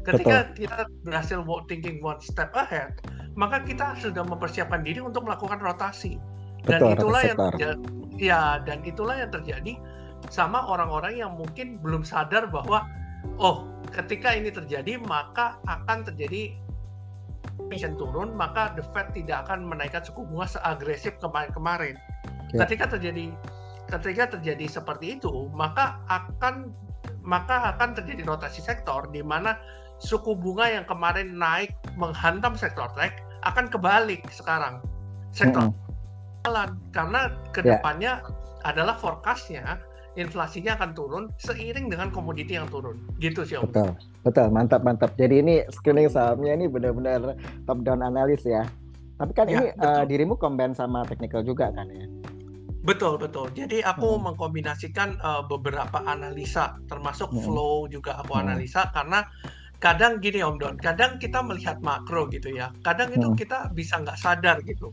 Ketika 0.00 0.48
Betul. 0.50 0.56
kita 0.64 0.78
berhasil 1.04 1.38
thinking 1.68 2.00
one 2.00 2.20
step 2.24 2.50
ahead, 2.56 2.96
maka 3.36 3.60
kita 3.62 3.96
sudah 4.00 4.24
mempersiapkan 4.24 4.80
diri 4.80 5.04
untuk 5.04 5.28
melakukan 5.28 5.60
rotasi. 5.60 6.16
Dan 6.64 6.80
Betul, 6.80 6.92
itulah 6.96 7.22
yang 7.24 7.38
terjadi, 7.38 7.76
ya 8.20 8.42
dan 8.64 8.78
itulah 8.84 9.16
yang 9.16 9.32
terjadi 9.32 9.72
sama 10.28 10.60
orang-orang 10.68 11.16
yang 11.16 11.32
mungkin 11.32 11.80
belum 11.80 12.04
sadar 12.04 12.52
bahwa 12.52 12.84
oh, 13.40 13.64
ketika 13.88 14.36
ini 14.36 14.52
terjadi 14.52 15.00
maka 15.00 15.56
akan 15.64 16.04
terjadi 16.04 16.52
inflation 17.60 17.96
turun, 17.96 18.36
maka 18.36 18.72
the 18.76 18.84
Fed 18.92 19.12
tidak 19.16 19.48
akan 19.48 19.64
menaikkan 19.68 20.04
suku 20.04 20.24
bunga 20.28 20.48
seagresif 20.48 21.16
kemarin-kemarin. 21.20 21.96
Ketika 22.52 22.96
terjadi 22.96 23.32
ketika 23.88 24.38
terjadi 24.38 24.66
seperti 24.68 25.18
itu, 25.18 25.48
maka 25.54 25.98
akan 26.10 26.74
maka 27.24 27.76
akan 27.76 27.96
terjadi 27.96 28.24
rotasi 28.26 28.64
sektor 28.64 29.08
di 29.10 29.20
mana 29.20 29.56
suku 30.00 30.32
bunga 30.32 30.68
yang 30.68 30.84
kemarin 30.88 31.36
naik 31.36 31.76
menghantam 32.00 32.56
sektor 32.56 32.88
tech 32.96 33.20
akan 33.44 33.68
kebalik 33.68 34.24
sekarang. 34.32 34.80
Sektor 35.30 35.70
jalan 36.44 36.72
mm 36.72 36.76
-hmm. 36.76 36.92
karena 36.96 37.20
ke 37.52 37.60
depannya 37.60 38.12
yeah. 38.24 38.68
adalah 38.68 38.96
forecastnya 38.96 39.76
inflasinya 40.18 40.74
akan 40.74 40.90
turun 40.96 41.24
seiring 41.38 41.86
dengan 41.86 42.10
komoditi 42.10 42.56
yang 42.56 42.66
turun. 42.66 42.98
Gitu 43.22 43.44
sih 43.46 43.60
om. 43.60 43.68
Betul. 43.68 43.94
Betul 44.24 44.48
mantap 44.50 44.82
mantap. 44.82 45.14
Jadi 45.16 45.44
ini 45.44 45.54
screening 45.70 46.10
sahamnya 46.10 46.56
ini 46.56 46.66
benar-benar 46.66 47.36
top 47.68 47.84
down 47.86 48.02
analis 48.02 48.42
ya. 48.42 48.66
Tapi 49.20 49.32
kan 49.36 49.46
ya, 49.52 49.60
ini 49.60 49.66
uh, 49.76 50.04
dirimu 50.08 50.40
combine 50.40 50.72
sama 50.72 51.04
technical 51.04 51.44
juga 51.44 51.68
kan 51.76 51.84
ya 51.92 52.08
Betul 52.90 53.22
betul. 53.22 53.46
Jadi 53.54 53.86
aku 53.86 54.18
hmm. 54.18 54.34
mengkombinasikan 54.34 55.22
uh, 55.22 55.46
beberapa 55.46 56.02
analisa, 56.02 56.74
termasuk 56.90 57.30
hmm. 57.30 57.38
flow 57.46 57.86
juga 57.86 58.18
aku 58.18 58.34
hmm. 58.34 58.42
analisa 58.42 58.90
karena 58.90 59.22
kadang 59.78 60.18
gini 60.18 60.42
Om 60.42 60.58
Don, 60.58 60.74
kadang 60.76 61.22
kita 61.22 61.38
melihat 61.40 61.78
makro 61.80 62.26
gitu 62.34 62.50
ya, 62.50 62.74
kadang 62.82 63.14
itu 63.14 63.30
hmm. 63.30 63.38
kita 63.38 63.70
bisa 63.72 64.02
nggak 64.02 64.18
sadar 64.18 64.58
gitu, 64.66 64.90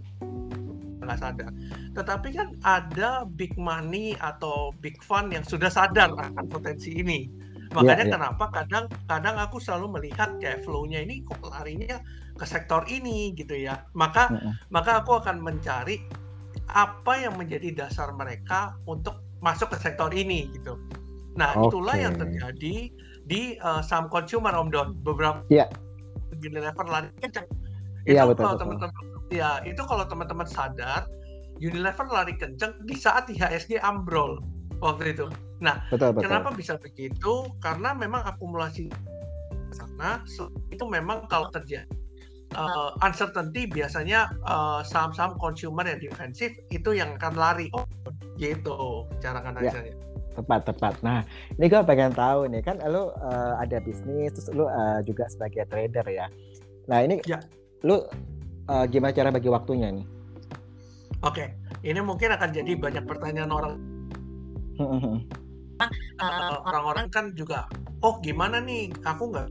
nggak 1.02 1.20
sadar. 1.20 1.52
Tetapi 1.98 2.28
kan 2.38 2.54
ada 2.64 3.26
big 3.26 3.58
money 3.58 4.14
atau 4.22 4.72
big 4.80 5.02
fund 5.02 5.34
yang 5.34 5.44
sudah 5.44 5.68
sadar 5.68 6.14
akan 6.14 6.46
potensi 6.48 6.94
ini. 6.94 7.28
Makanya 7.76 8.00
yeah, 8.00 8.08
yeah. 8.08 8.16
kenapa 8.16 8.46
kadang 8.54 8.86
kadang 9.12 9.36
aku 9.36 9.60
selalu 9.60 10.00
melihat 10.00 10.32
kayak 10.40 10.64
flow-nya 10.64 11.04
ini 11.04 11.20
kok 11.28 11.44
larinya 11.52 12.00
ke 12.40 12.46
sektor 12.48 12.88
ini 12.88 13.36
gitu 13.36 13.60
ya. 13.60 13.84
Maka 13.92 14.32
hmm. 14.32 14.72
maka 14.72 15.04
aku 15.04 15.20
akan 15.20 15.44
mencari 15.44 16.00
apa 16.72 17.14
yang 17.16 17.40
menjadi 17.40 17.72
dasar 17.74 18.12
mereka 18.12 18.76
untuk 18.90 19.24
masuk 19.40 19.72
ke 19.72 19.78
sektor 19.80 20.12
ini 20.12 20.52
gitu. 20.52 20.76
Nah, 21.38 21.54
okay. 21.54 21.70
itulah 21.70 21.96
yang 21.96 22.16
terjadi 22.18 22.90
di 23.28 23.42
uh, 23.62 23.80
saham 23.84 24.10
consumer 24.10 24.52
Om 24.56 24.70
Don 24.74 24.88
beberapa 25.06 25.44
yeah. 25.54 25.70
Unilever 26.34 26.86
lari 26.88 27.10
kencang. 27.22 27.46
Iya, 28.08 28.24
itu 28.26 28.34
yeah, 28.34 28.36
kalau 28.40 28.58
teman-teman 28.58 28.92
ya 29.28 29.50
itu 29.68 29.82
kalau 29.84 30.06
teman-teman 30.08 30.48
sadar 30.48 31.06
Unilever 31.62 32.08
lari 32.10 32.34
kencang 32.38 32.74
di 32.86 32.96
saat 32.98 33.30
IHSG 33.30 33.80
ambrol 33.82 34.42
waktu 34.82 35.14
itu. 35.14 35.26
Nah, 35.62 35.82
betul, 35.90 36.14
betul. 36.14 36.30
kenapa 36.30 36.50
bisa 36.54 36.78
begitu? 36.78 37.50
Karena 37.62 37.94
memang 37.98 38.22
akumulasi 38.26 38.90
sana 39.74 40.24
itu 40.72 40.86
memang 40.88 41.28
kalau 41.28 41.50
terjadi 41.54 41.86
uh, 42.56 42.96
uncertainty 43.04 43.68
biasanya 43.68 44.32
saham 44.88 45.12
saham-saham 45.12 45.34
consumer 45.42 45.84
yang 45.84 46.00
defensif 46.00 46.56
itu 46.72 46.96
yang 46.96 47.18
akan 47.20 47.34
lari. 47.36 47.68
Oh, 47.76 47.84
gitu 48.38 49.04
cara 49.20 49.42
analisanya. 49.44 49.92
Yeah 49.92 50.08
tepat 50.38 50.70
tepat 50.70 50.94
nah 51.02 51.26
ini 51.58 51.66
gue 51.66 51.82
pengen 51.82 52.14
tahu 52.14 52.46
nih 52.46 52.62
kan 52.62 52.78
lu 52.86 53.10
uh, 53.10 53.58
ada 53.58 53.82
bisnis 53.82 54.30
terus 54.38 54.54
lu 54.54 54.70
uh, 54.70 55.02
juga 55.02 55.26
sebagai 55.34 55.66
trader 55.66 56.06
ya 56.06 56.30
nah 56.86 57.02
ini 57.02 57.18
ya. 57.26 57.42
lu 57.82 58.06
uh, 58.70 58.86
gimana 58.86 59.12
cara 59.18 59.34
bagi 59.34 59.50
waktunya 59.50 59.90
nih 59.90 60.06
oke 61.26 61.34
okay. 61.34 61.58
ini 61.82 61.98
mungkin 62.06 62.38
akan 62.38 62.54
jadi 62.54 62.78
banyak 62.78 63.10
pertanyaan 63.10 63.50
orang 63.50 63.76
uh, 64.78 66.56
orang-orang 66.70 67.10
kan 67.10 67.34
juga 67.34 67.66
oh 68.06 68.22
gimana 68.22 68.62
nih 68.62 68.94
aku 69.02 69.34
nggak 69.34 69.50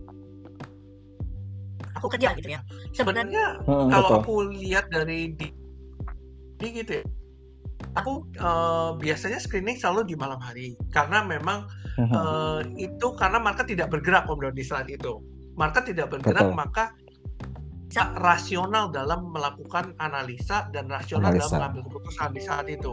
aku 1.96 2.06
kerja 2.12 2.36
gitu 2.36 2.52
ya. 2.52 2.60
Sebenarnya 2.92 3.58
hmm, 3.64 3.88
kalau 3.88 4.08
betul. 4.12 4.20
aku 4.20 4.34
lihat 4.52 4.86
dari 4.92 5.32
di, 5.32 5.48
di 6.60 6.68
gitu 6.70 7.00
ya 7.00 7.04
aku 7.96 8.24
uh, 8.40 8.96
biasanya 9.00 9.40
screening 9.40 9.80
selalu 9.80 10.12
di 10.12 10.14
malam 10.16 10.40
hari. 10.40 10.76
Karena 10.92 11.24
memang 11.24 11.64
uh, 12.12 12.60
itu 12.76 13.06
karena 13.16 13.40
market 13.40 13.72
tidak 13.72 13.88
bergerak 13.92 14.28
om 14.28 14.40
di 14.52 14.64
saat 14.64 14.88
itu. 14.92 15.20
Market 15.56 15.88
tidak 15.88 16.12
bergerak 16.12 16.52
Betul. 16.52 16.56
maka 16.56 16.84
bisa 17.86 18.12
rasional 18.20 18.92
dalam 18.92 19.32
melakukan 19.32 19.96
analisa 20.02 20.68
dan 20.74 20.84
rasional 20.90 21.32
analisa. 21.32 21.48
dalam 21.48 21.72
mengambil 21.72 21.82
keputusan 21.88 22.30
di 22.36 22.42
saat 22.44 22.66
itu. 22.68 22.92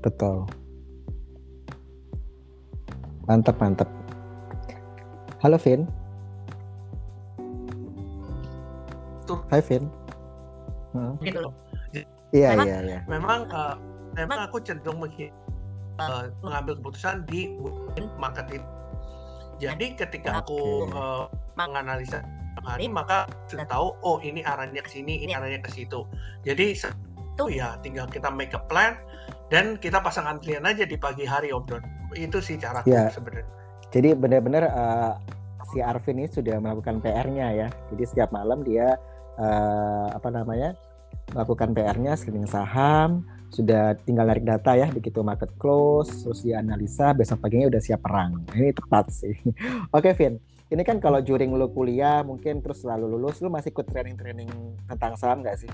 Betul. 0.00 0.48
Mantap 3.28 3.56
mantap. 3.60 3.88
Halo 5.44 5.60
Vin 5.60 5.84
Hai 9.48 9.64
Vin 9.64 9.88
hmm. 10.92 11.16
gitu 11.24 11.48
Iya 12.34 12.58
memang, 12.58 12.66
iya 12.66 12.78
iya. 12.82 13.00
Memang 13.06 13.40
uh, 13.54 13.74
memang 14.18 14.38
aku 14.50 14.58
cenderung 14.58 14.98
uh, 15.06 16.24
mengambil 16.42 16.74
keputusan 16.82 17.22
di 17.30 17.54
market 18.18 18.58
itu. 18.58 18.68
Jadi 19.62 19.94
ketika 19.94 20.42
aku 20.42 20.90
uh, 20.90 21.30
menganalisa 21.54 22.26
hari 22.66 22.90
maka 22.90 23.30
sudah 23.46 23.62
tahu 23.70 23.94
oh 24.02 24.18
ini 24.18 24.42
arahnya 24.42 24.82
ke 24.82 24.90
sini, 24.90 25.22
ini 25.22 25.30
arahnya 25.30 25.62
ke 25.62 25.70
situ. 25.70 26.02
Jadi 26.42 26.74
itu 26.74 27.44
ya 27.54 27.78
tinggal 27.86 28.10
kita 28.10 28.34
make 28.34 28.50
a 28.50 28.58
plan 28.66 28.98
dan 29.54 29.78
kita 29.78 30.02
pasang 30.02 30.26
antrian 30.26 30.66
aja 30.66 30.82
di 30.82 30.98
pagi 30.98 31.22
hari 31.22 31.54
Om 31.54 31.64
Don. 31.70 31.82
Itu 32.18 32.42
sih 32.42 32.58
cara 32.58 32.82
ya. 32.82 33.06
sebenarnya. 33.14 33.46
Jadi 33.94 34.10
benar-benar 34.18 34.64
uh, 34.74 35.14
si 35.70 35.78
Arvin 35.78 36.18
ini 36.18 36.26
sudah 36.26 36.58
melakukan 36.58 36.98
PR-nya 36.98 37.46
ya. 37.54 37.68
Jadi 37.94 38.02
setiap 38.10 38.34
malam 38.34 38.66
dia 38.66 38.98
uh, 39.38 40.08
apa 40.14 40.28
namanya? 40.30 40.74
melakukan 41.32 41.72
PR-nya 41.72 42.20
screening 42.20 42.44
saham, 42.44 43.24
sudah 43.48 43.96
tinggal 44.02 44.28
narik 44.28 44.44
data 44.44 44.74
ya 44.76 44.90
begitu 44.90 45.24
market 45.24 45.48
close, 45.56 46.10
terus 46.26 46.44
dianalisa 46.44 47.14
besok 47.16 47.40
paginya 47.40 47.70
udah 47.70 47.80
siap 47.80 48.04
perang. 48.04 48.44
Ini 48.52 48.74
tepat 48.76 49.08
sih. 49.14 49.36
Oke, 49.96 50.12
Vin. 50.18 50.36
Ini 50.68 50.82
kan 50.82 50.98
kalau 50.98 51.22
juring 51.22 51.54
lu 51.54 51.70
kuliah 51.70 52.26
mungkin 52.26 52.58
terus 52.58 52.82
selalu 52.82 53.14
lulus, 53.14 53.38
lu 53.40 53.48
masih 53.52 53.70
ikut 53.70 53.86
training-training 53.86 54.50
tentang 54.90 55.14
saham 55.14 55.40
nggak 55.40 55.54
sih? 55.60 55.70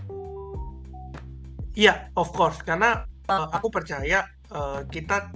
Iya, 1.79 2.13
of 2.21 2.29
course. 2.37 2.61
Karena 2.61 3.09
uh, 3.31 3.49
aku 3.49 3.73
percaya 3.73 4.29
uh, 4.53 4.85
kita 4.85 5.33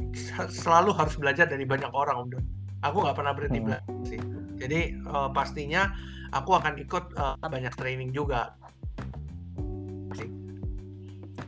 selalu 0.52 0.92
harus 0.92 1.16
belajar 1.16 1.48
dari 1.48 1.64
banyak 1.64 1.88
orang, 1.96 2.28
Don. 2.28 2.44
Aku 2.84 3.00
nggak 3.00 3.16
pernah 3.16 3.32
berhenti 3.32 3.58
hmm. 3.62 3.66
belajar 3.66 3.94
sih. 4.04 4.20
Jadi 4.60 4.80
uh, 5.08 5.32
pastinya 5.32 5.90
aku 6.34 6.50
akan 6.58 6.74
ikut 6.82 7.04
uh, 7.14 7.38
banyak 7.38 7.72
training 7.78 8.10
juga 8.10 8.52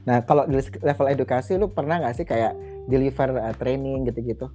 Nah, 0.06 0.22
kalau 0.22 0.46
di 0.46 0.62
level 0.86 1.10
edukasi 1.10 1.58
lu 1.58 1.66
pernah 1.66 1.98
nggak 1.98 2.14
sih 2.14 2.26
kayak 2.26 2.54
deliver 2.86 3.42
uh, 3.42 3.54
training 3.58 4.06
gitu-gitu? 4.06 4.46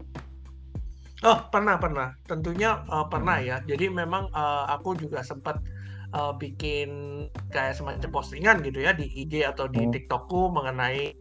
Oh, 1.21 1.37
pernah 1.51 1.75
pernah. 1.77 2.15
Tentunya 2.25 2.81
uh, 2.87 3.05
pernah 3.05 3.37
ya. 3.43 3.59
Jadi 3.67 3.91
memang 3.91 4.31
uh, 4.31 4.65
aku 4.71 4.95
juga 4.95 5.21
sempat 5.21 5.59
uh, 6.15 6.31
bikin 6.39 6.89
kayak 7.51 7.75
semacam 7.75 8.09
postingan 8.09 8.63
gitu 8.63 8.79
ya 8.79 8.95
di 8.95 9.11
IG 9.11 9.43
atau 9.43 9.67
di 9.67 9.83
hmm. 9.83 9.91
TikTokku 9.91 10.55
mengenai 10.55 11.13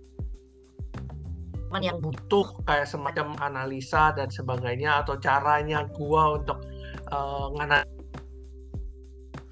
teman 1.71 1.83
yang 1.87 1.99
butuh 2.03 2.67
kayak 2.67 2.87
semacam 2.87 3.35
analisa 3.39 4.11
dan 4.15 4.27
sebagainya 4.27 5.07
atau 5.07 5.15
caranya 5.23 5.87
gua 5.95 6.39
untuk 6.39 6.59
uh, 7.15 7.47
ngana 7.55 7.87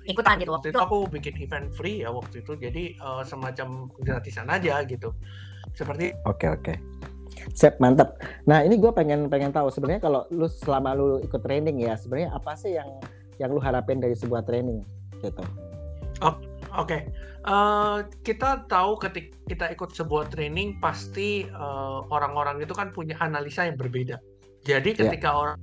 ikutan 0.09 0.41
gitu 0.41 0.51
waktu 0.51 0.73
itu 0.73 0.81
aku 0.81 1.07
bikin 1.13 1.37
event 1.39 1.69
free 1.77 2.03
ya 2.03 2.11
waktu 2.11 2.41
itu 2.41 2.57
jadi 2.57 2.97
uh, 2.99 3.23
semacam 3.23 3.93
gratisan 4.01 4.49
aja 4.49 4.81
gitu 4.89 5.13
seperti 5.77 6.17
oke 6.25 6.41
okay, 6.43 6.49
oke 6.51 6.65
okay. 6.65 6.79
Siap, 7.55 7.81
mantap. 7.81 8.19
Nah, 8.49 8.65
ini 8.65 8.81
gue 8.81 8.93
pengen 8.93 9.29
pengen 9.29 9.55
tahu 9.55 9.69
sebenarnya 9.73 10.03
kalau 10.05 10.27
lu 10.33 10.49
selama 10.49 10.97
lu 10.97 11.23
ikut 11.23 11.39
training 11.45 11.81
ya, 11.81 11.95
sebenarnya 11.95 12.35
apa 12.35 12.57
sih 12.57 12.77
yang 12.77 12.89
yang 13.37 13.53
lu 13.53 13.61
harapin 13.63 14.01
dari 14.01 14.17
sebuah 14.17 14.43
training 14.49 14.83
gitu? 15.23 15.45
Oh, 16.25 16.35
Oke, 16.77 16.93
okay. 16.93 17.01
uh, 17.49 18.05
eh, 18.05 18.13
kita 18.21 18.69
tahu 18.69 19.01
ketika 19.01 19.33
kita 19.49 19.67
ikut 19.73 19.91
sebuah 19.97 20.29
training 20.29 20.77
pasti 20.85 21.49
uh, 21.49 22.05
orang-orang 22.13 22.61
itu 22.61 22.77
kan 22.77 22.93
punya 22.93 23.17
analisa 23.25 23.65
yang 23.65 23.81
berbeda. 23.81 24.21
Jadi 24.69 24.93
ya. 24.93 25.09
ketika 25.09 25.33
yeah. 25.33 25.41
orang 25.41 25.59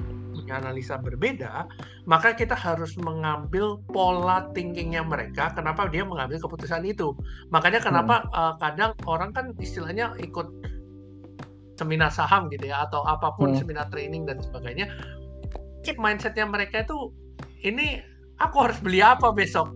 punya 0.45 0.61
analisa 0.61 1.01
berbeda, 1.01 1.65
maka 2.05 2.37
kita 2.37 2.53
harus 2.53 2.93
mengambil 3.01 3.81
pola 3.89 4.45
thinkingnya 4.53 5.01
mereka. 5.01 5.49
Kenapa 5.57 5.89
dia 5.89 6.05
mengambil 6.05 6.37
keputusan 6.37 6.85
itu? 6.85 7.17
Makanya 7.49 7.81
kenapa 7.81 8.29
hmm. 8.29 8.37
uh, 8.37 8.53
kadang 8.61 8.93
orang 9.09 9.33
kan 9.33 9.57
istilahnya 9.57 10.13
ikut 10.21 10.45
seminar 11.81 12.13
saham 12.13 12.45
gitu 12.53 12.69
ya 12.69 12.85
atau 12.85 13.01
apa 13.09 13.33
pun 13.33 13.51
hmm. 13.51 13.59
seminar 13.59 13.89
training 13.89 14.29
dan 14.29 14.37
sebagainya 14.39 14.85
mindsetnya 15.97 16.49
mereka 16.49 16.81
itu 16.81 17.13
ini 17.61 18.01
aku 18.41 18.55
harus 18.69 18.77
beli 18.81 19.05
apa 19.05 19.29
besok 19.29 19.75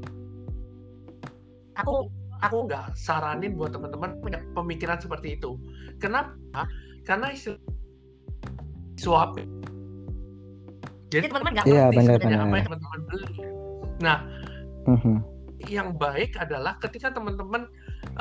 aku 1.77 2.09
aku 2.41 2.65
nggak 2.65 2.97
saranin 2.97 3.53
buat 3.53 3.75
teman-teman 3.75 4.17
punya 4.23 4.41
pemikiran 4.57 4.97
seperti 4.97 5.37
itu 5.37 5.59
kenapa 6.01 6.65
karena 7.05 7.29
isu 7.29 7.59
swap 8.97 9.37
jadi 11.09 11.25
teman-teman 11.27 11.53
nggak 11.57 11.67
iya, 11.67 11.83
ngerti 11.89 12.05
sebenarnya 12.05 12.39
apa 12.39 12.55
yang 12.55 12.67
teman-teman 12.69 12.99
beli 13.09 13.29
nah 13.99 14.17
mm-hmm. 14.87 15.17
yang 15.67 15.89
baik 15.97 16.31
adalah 16.39 16.73
ketika 16.79 17.11
teman-teman 17.11 17.67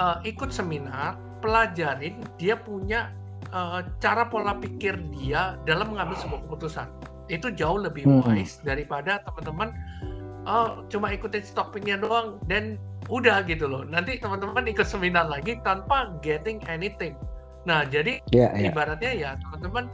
uh, 0.01 0.19
ikut 0.25 0.51
seminar 0.51 1.21
pelajarin 1.39 2.19
dia 2.41 2.59
punya 2.59 3.15
uh, 3.55 3.85
cara 4.03 4.27
pola 4.27 4.57
pikir 4.59 4.99
dia 5.21 5.57
dalam 5.65 5.95
mengambil 5.95 6.19
sebuah 6.19 6.41
keputusan 6.49 6.89
itu 7.29 7.53
jauh 7.53 7.77
lebih 7.77 8.09
hmm. 8.09 8.25
wise 8.25 8.57
daripada 8.65 9.21
teman-teman 9.29 9.69
oh, 10.49 10.83
cuma 10.89 11.13
ikutin 11.13 11.45
stoppingnya 11.45 12.01
doang 12.01 12.41
dan 12.49 12.81
udah 13.13 13.45
gitu 13.45 13.69
loh 13.69 13.85
nanti 13.85 14.17
teman-teman 14.17 14.65
ikut 14.69 14.89
seminar 14.89 15.29
lagi 15.29 15.61
tanpa 15.61 16.17
getting 16.25 16.61
anything 16.69 17.13
nah 17.69 17.85
jadi 17.85 18.25
yeah, 18.33 18.53
yeah. 18.57 18.73
ibaratnya 18.73 19.13
ya 19.13 19.31
teman-teman 19.45 19.93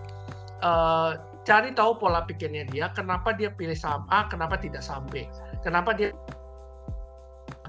uh, 0.63 1.19
cari 1.45 1.71
tahu 1.77 2.01
pola 2.01 2.25
pikirnya 2.25 2.65
dia 2.73 2.89
kenapa 2.97 3.37
dia 3.37 3.53
pilih 3.53 3.77
saham 3.77 4.09
A 4.09 4.27
kenapa 4.27 4.57
tidak 4.57 4.81
saham 4.81 5.05
B 5.13 5.29
kenapa 5.61 5.93
dia 5.95 6.11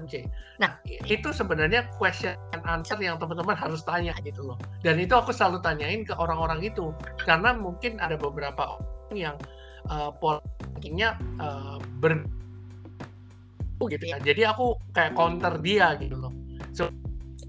C. 0.06 0.22
Nah, 0.62 0.78
itu 0.86 1.34
sebenarnya 1.34 1.88
question 1.98 2.36
and 2.54 2.62
answer 2.68 2.94
yang 3.00 3.18
teman-teman 3.18 3.58
harus 3.58 3.82
tanya 3.82 4.14
gitu 4.22 4.44
loh. 4.44 4.56
Dan 4.84 5.02
itu 5.02 5.16
aku 5.16 5.34
selalu 5.34 5.64
tanyain 5.64 6.06
ke 6.06 6.14
orang-orang 6.14 6.62
itu 6.62 6.94
karena 7.24 7.56
mungkin 7.56 7.98
ada 7.98 8.14
beberapa 8.14 8.78
orang 8.78 9.16
yang 9.16 9.36
uh, 9.90 10.14
politiknya 10.14 11.18
uh, 11.42 11.82
ber 11.98 12.22
gitu 13.82 14.04
ya. 14.04 14.20
Jadi 14.22 14.46
aku 14.46 14.78
kayak 14.94 15.18
counter 15.18 15.58
dia 15.64 15.96
gitu 15.98 16.16
loh. 16.16 16.32
So, 16.70 16.92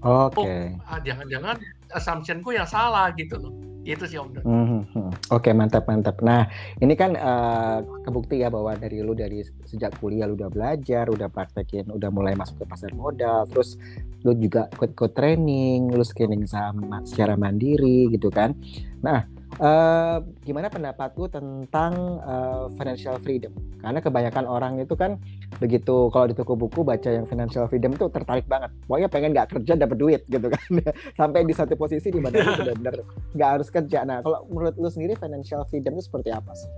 Oke. 0.02 0.42
Okay. 0.42 0.64
Oh, 0.88 0.98
jangan-jangan 1.04 1.56
assumptionku 1.94 2.56
yang 2.56 2.66
salah 2.66 3.12
gitu 3.16 3.38
loh 3.38 3.67
itu 3.86 4.04
sih 4.04 4.18
Om. 4.18 4.42
Mm 4.42 4.42
-hmm. 4.42 5.08
Oke 5.30 5.50
okay, 5.50 5.52
mantap 5.54 5.86
mantap. 5.86 6.18
Nah 6.20 6.48
ini 6.82 6.94
kan 6.98 7.14
uh, 7.14 7.80
kebukti 8.02 8.42
ya 8.42 8.50
bahwa 8.50 8.74
dari 8.74 9.00
lu 9.00 9.14
dari 9.14 9.42
sejak 9.64 9.96
kuliah 10.02 10.26
lu 10.26 10.34
udah 10.34 10.50
belajar, 10.50 11.08
udah 11.08 11.30
praktekin, 11.30 11.88
udah 11.88 12.10
mulai 12.10 12.34
masuk 12.34 12.62
ke 12.62 12.66
pasar 12.66 12.90
modal, 12.92 13.46
terus 13.48 13.78
lu 14.26 14.34
juga 14.34 14.66
ikut-ikut 14.74 15.12
training, 15.14 15.94
lu 15.94 16.02
scanning 16.02 16.44
saham 16.44 16.82
secara 17.06 17.38
mandiri 17.38 18.10
gitu 18.10 18.28
kan. 18.28 18.52
Nah 19.00 19.37
Uh, 19.56 20.20
gimana 20.44 20.68
pendapatku 20.68 21.32
tentang 21.32 22.20
uh, 22.20 22.68
financial 22.76 23.16
freedom? 23.24 23.50
Karena 23.80 23.98
kebanyakan 24.04 24.44
orang 24.44 24.76
itu 24.76 24.92
kan 24.92 25.16
begitu 25.56 26.12
kalau 26.12 26.28
di 26.28 26.36
toko 26.36 26.52
buku 26.54 26.84
baca 26.84 27.08
yang 27.08 27.24
financial 27.24 27.64
freedom 27.64 27.96
itu 27.96 28.12
tertarik 28.12 28.44
banget. 28.44 28.68
Pokoknya 28.84 29.08
pengen 29.08 29.32
nggak 29.32 29.56
kerja 29.56 29.74
dapat 29.74 29.96
duit 29.96 30.22
gitu 30.28 30.52
kan. 30.52 30.62
Sampai 31.18 31.48
di 31.48 31.56
satu 31.56 31.74
posisi 31.80 32.12
di 32.12 32.20
mana 32.20 32.38
benar-benar 32.60 33.02
nggak 33.34 33.50
harus 33.58 33.68
kerja. 33.72 34.04
Nah, 34.04 34.20
kalau 34.20 34.44
menurut 34.52 34.76
lu 34.76 34.92
sendiri 34.92 35.16
financial 35.16 35.64
freedom 35.66 35.96
itu 35.96 36.04
seperti 36.06 36.28
apa 36.28 36.52
sih? 36.52 36.70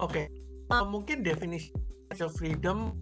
Oke, 0.00 0.22
okay. 0.22 0.26
uh, 0.70 0.86
mungkin 0.86 1.26
definisi 1.26 1.74
financial 2.08 2.30
freedom 2.30 2.94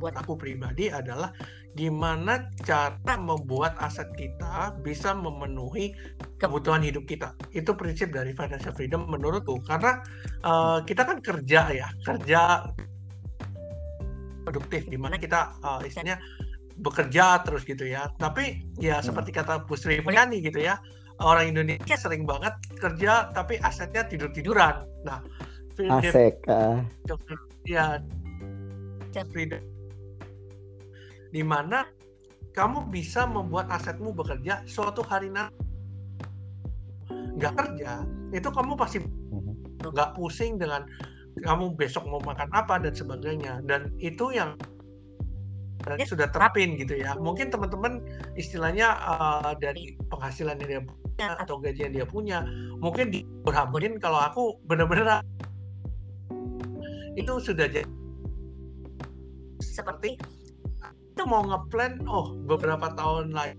buat 0.00 0.16
aku 0.16 0.34
pribadi 0.34 0.90
adalah 0.90 1.30
gimana 1.76 2.48
cara 2.64 3.14
membuat 3.20 3.76
aset 3.84 4.08
kita 4.16 4.72
bisa 4.80 5.12
memenuhi 5.12 5.92
kebutuhan 6.40 6.80
hidup 6.80 7.04
kita. 7.04 7.36
Itu 7.52 7.76
prinsip 7.76 8.10
dari 8.16 8.32
financial 8.32 8.72
freedom 8.72 9.04
menurutku. 9.06 9.60
Karena 9.68 10.00
uh, 10.42 10.80
kita 10.82 11.04
kan 11.04 11.20
kerja 11.20 11.68
ya, 11.70 11.88
kerja 12.02 12.72
produktif 14.48 14.88
di 14.88 14.96
mana 14.96 15.20
kita 15.20 15.52
uh, 15.60 15.84
istilahnya 15.84 16.16
bekerja 16.80 17.44
terus 17.44 17.62
gitu 17.68 17.84
ya. 17.84 18.08
Tapi 18.16 18.64
ya 18.80 18.98
hmm. 18.98 19.12
seperti 19.12 19.30
kata 19.36 19.68
Bu 19.68 19.76
Sri 19.76 20.00
Mulyani 20.00 20.40
gitu 20.40 20.64
ya, 20.64 20.80
orang 21.20 21.52
Indonesia 21.52 21.94
sering 22.00 22.24
banget 22.24 22.56
kerja 22.80 23.28
tapi 23.36 23.60
asetnya 23.60 24.08
tidur-tiduran. 24.08 24.88
Nah, 25.04 25.20
Asik. 25.76 26.40
Uh. 26.48 26.80
Ya, 27.68 28.00
freedom 29.32 29.75
di 31.30 31.42
mana 31.42 31.86
kamu 32.56 32.88
bisa 32.88 33.28
membuat 33.28 33.68
asetmu 33.68 34.16
bekerja 34.16 34.64
suatu 34.64 35.04
hari 35.04 35.28
nanti. 35.28 35.54
Nggak 37.36 37.54
kerja 37.54 38.04
itu 38.32 38.48
kamu 38.48 38.74
pasti 38.74 38.98
mhm. 39.04 39.84
nggak 39.84 40.16
pusing 40.16 40.56
dengan 40.56 40.88
kamu 41.44 41.76
besok 41.76 42.08
mau 42.08 42.20
makan 42.24 42.48
apa 42.56 42.80
dan 42.80 42.96
sebagainya. 42.96 43.60
Dan 43.68 43.92
itu 44.00 44.32
yang 44.32 44.56
sudah 45.86 46.26
terapin 46.34 46.74
gitu 46.80 46.98
ya. 46.98 47.14
Mungkin 47.14 47.52
teman-teman 47.52 48.02
istilahnya 48.34 48.98
uh, 49.06 49.54
dari 49.54 49.94
penghasilan 50.10 50.58
yang 50.64 50.68
dia 50.68 50.82
punya 50.82 51.28
atau 51.38 51.56
gaji 51.62 51.80
yang 51.86 51.94
dia 51.94 52.06
punya 52.08 52.38
mungkin 52.82 53.08
dihamburin 53.14 53.96
kalau 54.02 54.18
aku 54.18 54.58
benar-benar 54.66 55.22
itu 57.16 57.32
sudah 57.40 57.64
jadi 57.70 57.88
seperti 59.64 60.20
kita 61.16 61.24
mau 61.24 61.40
ngeplan 61.40 62.04
oh 62.04 62.36
beberapa 62.44 62.92
tahun 62.92 63.32
lagi 63.32 63.56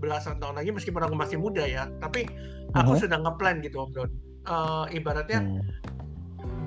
belasan 0.00 0.40
tahun 0.40 0.56
lagi 0.56 0.72
meskipun 0.72 1.04
aku 1.04 1.12
masih 1.12 1.36
muda 1.36 1.60
ya 1.60 1.92
tapi 2.00 2.24
aku 2.72 2.90
uh 2.90 2.96
-huh. 2.96 3.02
sudah 3.04 3.20
ngeplan 3.20 3.60
gitu 3.60 3.84
Om 3.84 3.92
Don 3.92 4.10
uh, 4.48 4.88
ibaratnya 4.88 5.44
hmm. 5.44 5.60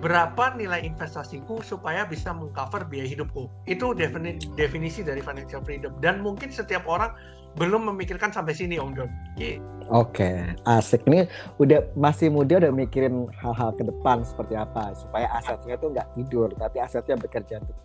berapa 0.06 0.54
nilai 0.54 0.86
investasiku 0.86 1.66
supaya 1.66 2.06
bisa 2.06 2.30
mengcover 2.30 2.86
biaya 2.86 3.10
hidupku 3.10 3.50
itu 3.66 3.98
defini 3.98 4.38
definisi 4.54 5.02
dari 5.02 5.26
financial 5.26 5.66
freedom 5.66 5.98
dan 5.98 6.22
mungkin 6.22 6.54
setiap 6.54 6.86
orang 6.86 7.10
belum 7.58 7.90
memikirkan 7.90 8.30
sampai 8.30 8.54
sini 8.54 8.78
Om 8.78 8.92
Don. 8.94 9.10
Oke, 9.38 9.58
okay. 9.90 10.38
asik 10.66 11.06
nih 11.10 11.30
udah 11.62 11.86
masih 11.98 12.30
muda 12.30 12.58
udah 12.62 12.74
mikirin 12.74 13.30
hal-hal 13.42 13.74
ke 13.78 13.86
depan 13.86 14.26
seperti 14.26 14.58
apa 14.58 14.94
supaya 14.94 15.26
asetnya 15.42 15.78
itu 15.78 15.90
nggak 15.90 16.08
tidur 16.18 16.50
tapi 16.58 16.78
asetnya 16.82 17.18
bekerja 17.18 17.62
untuk 17.62 17.78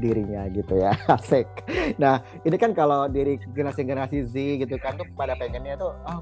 dirinya 0.00 0.46
gitu 0.50 0.80
ya 0.80 0.94
asik. 1.16 1.46
Nah 2.00 2.22
ini 2.42 2.56
kan 2.58 2.74
kalau 2.74 3.06
dari 3.06 3.38
generasi-generasi 3.38 4.26
Z 4.26 4.34
gitu 4.66 4.74
kan 4.82 4.98
tuh 4.98 5.06
pada 5.14 5.38
pengennya 5.38 5.78
tuh 5.78 5.92
oh 5.94 6.20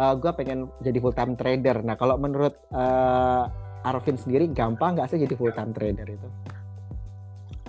uh, 0.00 0.14
gue 0.16 0.32
pengen 0.32 0.70
jadi 0.80 0.98
full 1.02 1.16
time 1.16 1.36
trader. 1.36 1.84
Nah 1.84 1.98
kalau 1.98 2.16
menurut 2.16 2.56
uh, 2.72 3.48
Arvin 3.82 4.16
sendiri 4.16 4.46
gampang 4.50 4.94
nggak 4.96 5.10
sih 5.10 5.20
jadi 5.20 5.34
full 5.36 5.52
time 5.52 5.74
trader 5.74 6.06
itu? 6.06 6.28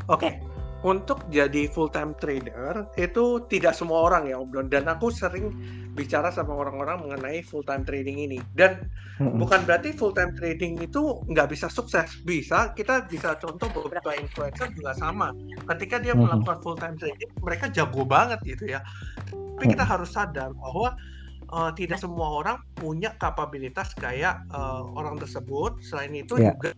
Oke 0.08 0.30
okay 0.30 0.53
untuk 0.84 1.24
jadi 1.32 1.72
full 1.72 1.88
time 1.88 2.12
trader 2.20 2.92
itu 3.00 3.48
tidak 3.48 3.72
semua 3.72 4.04
orang 4.12 4.28
ya 4.28 4.36
Om 4.36 4.52
Don. 4.52 4.68
Dan 4.68 4.92
aku 4.92 5.10
sering 5.10 5.56
bicara 5.96 6.28
sama 6.28 6.52
orang-orang 6.60 7.00
mengenai 7.08 7.40
full 7.40 7.64
time 7.64 7.88
trading 7.88 8.20
ini. 8.20 8.44
Dan 8.52 8.92
hmm. 9.18 9.40
bukan 9.40 9.64
berarti 9.64 9.96
full 9.96 10.12
time 10.12 10.36
trading 10.36 10.76
itu 10.84 11.24
nggak 11.32 11.56
bisa 11.56 11.72
sukses. 11.72 12.20
Bisa 12.28 12.76
kita 12.76 13.08
bisa 13.08 13.40
contoh 13.40 13.72
beberapa 13.72 14.12
influencer 14.20 14.76
juga 14.76 14.92
sama. 14.94 15.32
Ketika 15.72 16.04
dia 16.04 16.14
melakukan 16.14 16.60
full 16.60 16.76
time 16.76 17.00
trading 17.00 17.32
mereka 17.40 17.72
jago 17.72 18.04
banget 18.04 18.44
gitu 18.44 18.68
ya. 18.76 18.84
Tapi 19.32 19.66
kita 19.72 19.88
harus 19.88 20.12
sadar 20.12 20.52
bahwa 20.52 21.00
uh, 21.56 21.72
tidak 21.72 22.02
semua 22.02 22.44
orang 22.44 22.58
punya 22.76 23.16
kapabilitas 23.16 23.96
kayak 23.96 24.44
uh, 24.52 24.84
orang 25.00 25.16
tersebut. 25.16 25.80
Selain 25.80 26.12
itu 26.12 26.36
yeah. 26.36 26.52
juga 26.52 26.76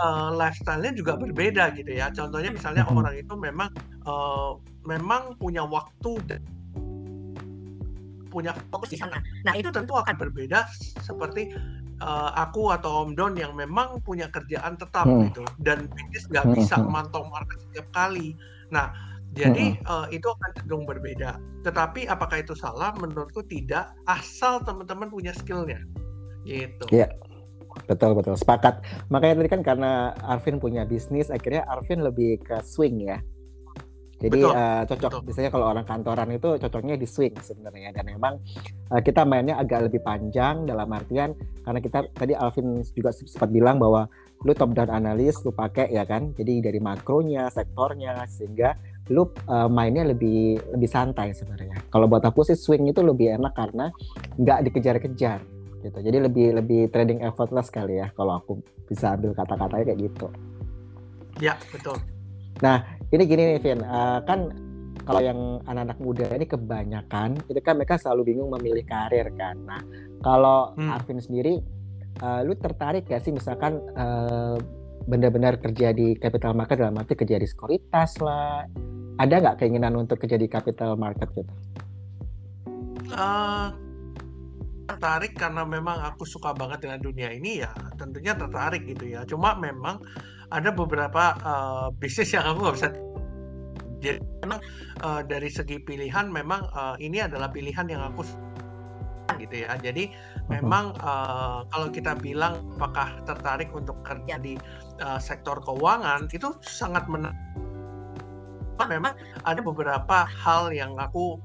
uh, 0.00 0.30
lifestyle-nya 0.32 0.92
juga 0.96 1.18
berbeda 1.20 1.74
gitu 1.76 1.92
ya. 1.92 2.08
Contohnya 2.14 2.50
misalnya 2.54 2.84
mm-hmm. 2.86 3.00
orang 3.02 3.14
itu 3.18 3.34
memang 3.36 3.68
uh, 4.08 4.56
memang 4.88 5.36
punya 5.36 5.66
waktu 5.66 6.40
punya 8.32 8.56
fokus 8.72 8.96
di 8.96 8.98
sana. 8.98 9.20
Nah 9.44 9.52
itu 9.52 9.68
tentu 9.68 9.92
akan 9.92 10.16
berbeda 10.16 10.64
seperti 11.04 11.52
uh, 12.00 12.32
aku 12.32 12.72
atau 12.72 13.04
Om 13.04 13.12
Don 13.12 13.36
yang 13.36 13.52
memang 13.52 14.00
punya 14.00 14.32
kerjaan 14.32 14.80
tetap 14.80 15.04
hmm. 15.04 15.28
gitu 15.28 15.44
dan 15.60 15.84
bisnis 15.92 16.24
nggak 16.32 16.48
hmm. 16.48 16.56
bisa 16.56 16.80
hmm. 16.80 16.88
memantau 16.88 17.28
market 17.28 17.60
setiap 17.68 17.86
kali. 17.92 18.32
Nah 18.72 18.88
jadi 19.32 19.76
hmm. 19.76 19.88
uh, 19.88 20.06
itu 20.08 20.28
akan 20.28 20.50
cenderung 20.56 20.84
berbeda. 20.84 21.36
Tetapi 21.64 22.08
apakah 22.08 22.44
itu 22.44 22.52
salah? 22.52 22.92
Menurutku 22.96 23.40
tidak. 23.48 23.96
Asal 24.04 24.60
teman-teman 24.60 25.08
punya 25.08 25.32
skillnya, 25.32 25.80
gitu. 26.44 26.84
Iya, 26.92 27.08
betul 27.88 28.12
betul. 28.16 28.34
Sepakat. 28.38 28.84
Makanya 29.08 29.42
tadi 29.42 29.48
kan 29.50 29.62
karena 29.64 30.12
Arvin 30.24 30.60
punya 30.62 30.82
bisnis, 30.86 31.28
akhirnya 31.28 31.66
Arvin 31.68 32.04
lebih 32.04 32.40
ke 32.42 32.60
swing 32.64 33.02
ya. 33.02 33.18
Jadi 34.22 34.38
betul, 34.38 34.54
uh, 34.54 34.82
cocok. 34.86 35.10
Betul. 35.10 35.24
Biasanya 35.26 35.50
kalau 35.50 35.66
orang 35.66 35.82
kantoran 35.82 36.30
itu 36.30 36.48
cocoknya 36.54 36.94
di 36.94 37.06
swing 37.10 37.34
sebenarnya. 37.42 37.90
Dan 37.90 38.06
memang 38.06 38.38
uh, 38.94 39.02
kita 39.02 39.26
mainnya 39.26 39.58
agak 39.58 39.90
lebih 39.90 39.98
panjang 39.98 40.62
dalam 40.62 40.86
artian 40.94 41.34
karena 41.66 41.82
kita 41.82 42.06
tadi 42.14 42.32
Alvin 42.38 42.86
juga 42.94 43.10
sempat 43.10 43.50
bilang 43.50 43.82
bahwa 43.82 44.06
lu 44.46 44.54
top 44.54 44.74
down 44.78 44.94
analis 44.94 45.42
lu 45.42 45.50
pakai 45.50 45.90
ya 45.90 46.06
kan. 46.06 46.30
Jadi 46.38 46.62
dari 46.62 46.78
makronya, 46.78 47.50
sektornya 47.50 48.22
sehingga 48.30 48.78
lu 49.10 49.26
uh, 49.50 49.66
mainnya 49.66 50.06
lebih 50.06 50.62
lebih 50.70 50.86
santai 50.86 51.34
sebenarnya. 51.34 51.82
Kalau 51.90 52.06
buat 52.06 52.22
aku 52.22 52.46
sih 52.46 52.54
swing 52.54 52.86
itu 52.86 53.02
lebih 53.02 53.34
enak 53.42 53.58
karena 53.58 53.90
nggak 54.38 54.70
dikejar-kejar 54.70 55.42
gitu. 55.82 55.98
Jadi 55.98 56.18
lebih 56.22 56.46
lebih 56.56 56.80
trading 56.94 57.20
effortless 57.26 57.68
kali 57.68 57.98
ya 57.98 58.08
kalau 58.14 58.38
aku 58.38 58.62
bisa 58.86 59.18
ambil 59.18 59.34
kata-katanya 59.34 59.84
kayak 59.92 60.00
gitu. 60.06 60.26
Ya 61.42 61.58
betul. 61.74 61.98
Nah, 62.62 62.84
ini 63.10 63.22
gini 63.26 63.42
nih 63.56 63.60
Vin, 63.60 63.80
uh, 63.82 64.22
kan 64.22 64.52
kalau 65.02 65.18
yang 65.18 65.58
anak-anak 65.66 65.98
muda 65.98 66.26
ini 66.30 66.46
kebanyakan 66.46 67.42
itu 67.50 67.58
kan 67.58 67.74
mereka 67.74 67.98
selalu 67.98 68.34
bingung 68.34 68.54
memilih 68.54 68.86
karir 68.86 69.26
kan. 69.34 69.58
Nah, 69.66 69.82
kalau 70.22 70.70
hmm. 70.78 70.90
Arvin 70.94 71.18
sendiri, 71.18 71.58
uh, 72.22 72.46
lu 72.46 72.54
tertarik 72.54 73.10
gak 73.10 73.24
sih 73.24 73.34
misalkan 73.34 73.82
uh, 73.98 74.54
benar-benar 75.10 75.58
kerja 75.58 75.90
di 75.90 76.14
capital 76.14 76.54
market 76.54 76.78
dalam 76.78 76.94
arti 76.94 77.18
kerja 77.18 77.40
di 77.40 77.48
sekuritas 77.48 78.22
lah? 78.22 78.62
Ada 79.18 79.42
nggak 79.42 79.56
keinginan 79.60 79.98
untuk 79.98 80.22
kerja 80.22 80.38
di 80.38 80.46
capital 80.46 80.94
market 80.94 81.28
gitu? 81.34 81.52
Uh, 83.12 83.74
tertarik 84.88 85.38
karena 85.38 85.62
memang 85.62 86.02
aku 86.02 86.26
suka 86.26 86.50
banget 86.52 86.82
dengan 86.84 86.98
dunia 87.02 87.30
ini 87.30 87.62
ya 87.62 87.70
tentunya 87.96 88.34
tertarik 88.34 88.82
gitu 88.86 89.08
ya. 89.08 89.22
Cuma 89.26 89.54
memang 89.54 90.02
ada 90.52 90.68
beberapa 90.74 91.38
uh, 91.40 91.88
bisnis 91.96 92.34
yang 92.34 92.44
aku 92.44 92.58
nggak 92.66 92.76
bisa 92.76 92.88
jadi 94.02 94.18
memang 94.42 94.60
uh, 95.06 95.22
dari 95.22 95.46
segi 95.46 95.78
pilihan 95.78 96.26
memang 96.26 96.66
uh, 96.74 96.98
ini 96.98 97.22
adalah 97.22 97.48
pilihan 97.48 97.86
yang 97.86 98.02
aku 98.02 98.26
gitu 99.38 99.64
ya. 99.64 99.78
Jadi 99.78 100.10
memang 100.50 100.92
uh, 100.98 101.64
kalau 101.70 101.88
kita 101.88 102.18
bilang 102.18 102.66
apakah 102.76 103.22
tertarik 103.24 103.70
untuk 103.70 103.96
kerja 104.02 104.36
di 104.42 104.58
uh, 105.00 105.22
sektor 105.22 105.62
keuangan 105.62 106.26
itu 106.34 106.50
sangat 106.60 107.06
menarik 107.06 107.38
memang 108.82 109.14
ada 109.46 109.62
beberapa 109.62 110.26
hal 110.26 110.74
yang 110.74 110.98
aku 110.98 111.38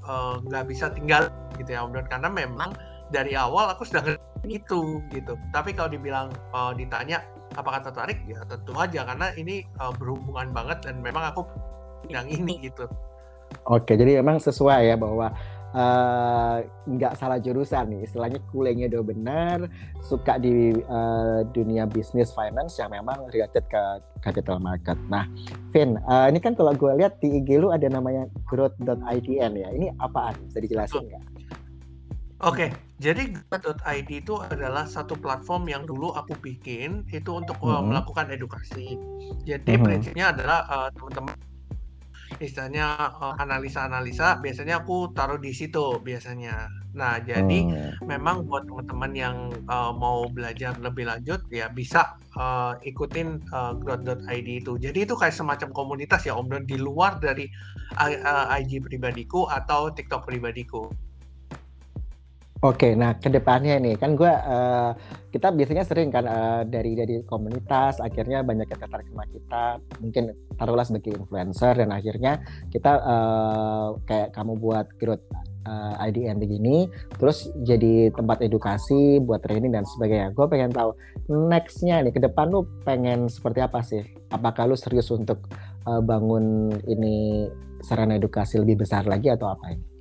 nggak 0.49 0.63
uh, 0.65 0.67
bisa 0.67 0.89
tinggal 0.89 1.29
gitu 1.61 1.77
ya 1.77 1.85
Om 1.85 1.93
Don. 1.93 2.09
Karena 2.09 2.33
memang 2.33 2.73
dari 3.13 3.33
awal 3.33 3.71
aku 3.71 3.87
sudah 3.87 4.03
itu 4.47 5.01
gitu 5.11 5.33
tapi 5.51 5.75
kalau 5.75 5.91
dibilang 5.91 6.31
uh, 6.55 6.71
ditanya 6.75 7.23
apakah 7.55 7.79
tertarik 7.79 8.19
ya 8.27 8.43
tentu 8.45 8.75
aja 8.75 9.07
karena 9.07 9.31
ini 9.39 9.63
uh, 9.79 9.93
berhubungan 9.95 10.51
banget 10.51 10.83
dan 10.83 10.99
memang 10.99 11.31
aku 11.31 11.47
yang 12.11 12.27
ini 12.27 12.59
gitu. 12.67 12.85
Oke 13.63 13.95
jadi 13.95 14.19
memang 14.19 14.43
sesuai 14.43 14.91
ya 14.91 14.95
bahwa 14.99 15.31
eh, 15.71 16.55
nggak 16.67 17.13
uh, 17.15 17.17
salah 17.17 17.39
jurusan 17.39 17.87
nih. 17.95 18.01
Istilahnya 18.03 18.43
kuliahnya 18.51 18.91
udah 18.91 19.03
benar 19.07 19.57
suka 20.03 20.35
di 20.35 20.75
uh, 20.83 21.47
dunia 21.55 21.87
bisnis 21.87 22.35
finance 22.35 22.75
yang 22.75 22.91
memang 22.91 23.23
related 23.31 23.63
ke 23.71 23.83
capital 24.19 24.59
market. 24.59 24.99
Nah 25.07 25.31
Vin 25.71 25.95
uh, 25.95 26.27
ini 26.27 26.43
kan 26.43 26.59
kalau 26.59 26.75
gue 26.75 26.91
lihat 26.99 27.23
di 27.23 27.39
IG 27.39 27.55
lu 27.55 27.71
ada 27.71 27.87
namanya 27.87 28.27
growth.idn 28.51 29.51
ya. 29.55 29.69
Ini 29.71 29.95
apaan? 29.95 30.35
Bisa 30.51 30.59
dijelasin 30.59 31.07
nggak 31.07 31.36
Oke, 32.37 32.69
jadi 33.01 33.33
Gua.id 33.49 34.09
itu 34.13 34.37
adalah 34.37 34.85
satu 34.85 35.17
platform 35.17 35.73
yang 35.73 35.89
dulu 35.89 36.13
aku 36.13 36.37
bikin 36.37 37.01
itu 37.09 37.33
untuk 37.33 37.57
uh, 37.65 37.81
melakukan 37.81 38.29
edukasi. 38.29 38.93
Jadi 39.41 39.73
hmm. 39.73 39.81
prinsipnya 39.81 40.29
adalah 40.29 40.61
uh, 40.69 40.89
teman-teman 40.93 41.33
istilahnya 42.37 42.93
uh, 43.17 43.33
analisa-analisa 43.41 44.37
biasanya 44.37 44.85
aku 44.85 45.09
taruh 45.17 45.41
di 45.41 45.49
situ 45.49 45.97
biasanya. 46.05 46.69
Nah, 46.93 47.17
jadi 47.17 47.65
hmm. 47.65 48.05
memang 48.05 48.45
buat 48.45 48.69
teman-teman 48.69 49.11
yang 49.17 49.37
uh, 49.65 49.89
mau 49.89 50.29
belajar 50.29 50.77
lebih 50.77 51.09
lanjut 51.09 51.41
ya 51.49 51.73
bisa 51.73 52.21
uh, 52.37 52.77
ikutin 52.85 53.41
uh, 53.49 53.73
growth.id 53.81 54.45
itu. 54.45 54.77
Jadi 54.77 55.09
itu 55.09 55.17
kayak 55.17 55.33
semacam 55.33 55.73
komunitas 55.73 56.21
ya 56.29 56.37
Om 56.37 56.53
Don 56.53 56.69
di 56.69 56.77
luar 56.77 57.17
dari 57.17 57.49
uh, 57.97 58.53
IG 58.61 58.85
pribadiku 58.85 59.49
atau 59.49 59.89
TikTok 59.89 60.29
pribadiku. 60.29 61.06
Oke, 62.65 62.97
nah 62.97 63.13
ke 63.13 63.29
depannya 63.29 63.77
nih 63.77 64.01
kan 64.01 64.17
gue 64.17 64.33
uh, 64.33 64.89
kita 65.29 65.53
biasanya 65.53 65.85
sering 65.85 66.09
kan 66.09 66.25
uh, 66.25 66.65
dari 66.65 66.97
dari 66.97 67.21
komunitas 67.21 68.01
akhirnya 68.01 68.41
banyak 68.41 68.65
yang 68.65 68.81
tertarik 68.81 69.05
sama 69.13 69.29
kita 69.29 69.65
mungkin 70.01 70.23
taruhlah 70.57 70.81
sebagai 70.81 71.21
influencer 71.21 71.77
dan 71.77 71.93
akhirnya 71.93 72.41
kita 72.73 72.97
uh, 72.97 73.93
kayak 74.09 74.33
kamu 74.33 74.57
buat 74.57 74.89
growth 74.97 75.21
uh, 75.69 76.01
IDN 76.01 76.41
begini 76.41 76.89
terus 77.21 77.45
jadi 77.61 78.09
tempat 78.17 78.41
edukasi 78.41 79.21
buat 79.21 79.45
training 79.45 79.77
dan 79.77 79.85
sebagainya. 79.85 80.33
Gue 80.33 80.49
pengen 80.49 80.73
tahu 80.73 80.97
nextnya 81.29 82.01
nih 82.01 82.13
ke 82.15 82.25
depan 82.25 82.49
lu 82.49 82.65
pengen 82.81 83.29
seperti 83.29 83.61
apa 83.61 83.85
sih? 83.85 84.01
Apakah 84.33 84.65
lu 84.65 84.73
serius 84.73 85.13
untuk 85.13 85.45
uh, 85.85 86.01
bangun 86.01 86.73
ini 86.89 87.45
sarana 87.85 88.17
edukasi 88.17 88.57
lebih 88.57 88.81
besar 88.81 89.05
lagi 89.05 89.29
atau 89.29 89.53
apa 89.53 89.77
ini? 89.77 89.96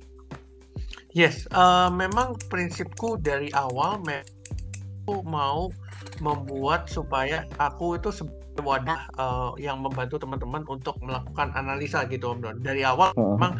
Yes, 1.17 1.49
uh, 1.49 1.89
memang 1.89 2.37
prinsipku 2.45 3.17
dari 3.17 3.49
awal 3.57 4.05
aku 4.05 5.25
mau 5.25 5.73
membuat 6.21 6.85
supaya 6.93 7.41
aku 7.57 7.97
itu 7.97 8.13
sebagai 8.13 8.61
wadah 8.61 9.09
uh, 9.17 9.49
yang 9.57 9.81
membantu 9.81 10.21
teman-teman 10.21 10.61
untuk 10.69 10.93
melakukan 11.01 11.49
analisa 11.57 12.05
gitu 12.05 12.37
Om 12.37 12.45
Don. 12.45 12.55
Dari 12.61 12.85
awal 12.85 13.17
uh. 13.17 13.33
memang 13.33 13.57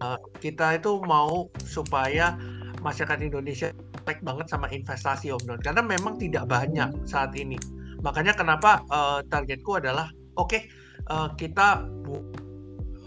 uh, 0.00 0.16
kita 0.40 0.80
itu 0.80 1.04
mau 1.04 1.52
supaya 1.68 2.40
masyarakat 2.80 3.28
Indonesia 3.28 3.76
baik 4.08 4.24
banget 4.24 4.48
sama 4.48 4.72
investasi 4.72 5.28
Om 5.36 5.44
Don 5.44 5.60
karena 5.60 5.84
memang 5.84 6.16
tidak 6.16 6.48
banyak 6.48 6.88
saat 7.04 7.36
ini. 7.36 7.60
Makanya 8.00 8.32
kenapa 8.32 8.80
uh, 8.88 9.20
targetku 9.28 9.76
adalah 9.76 10.08
oke 10.40 10.48
okay, 10.48 10.64
uh, 11.12 11.28
kita 11.36 11.84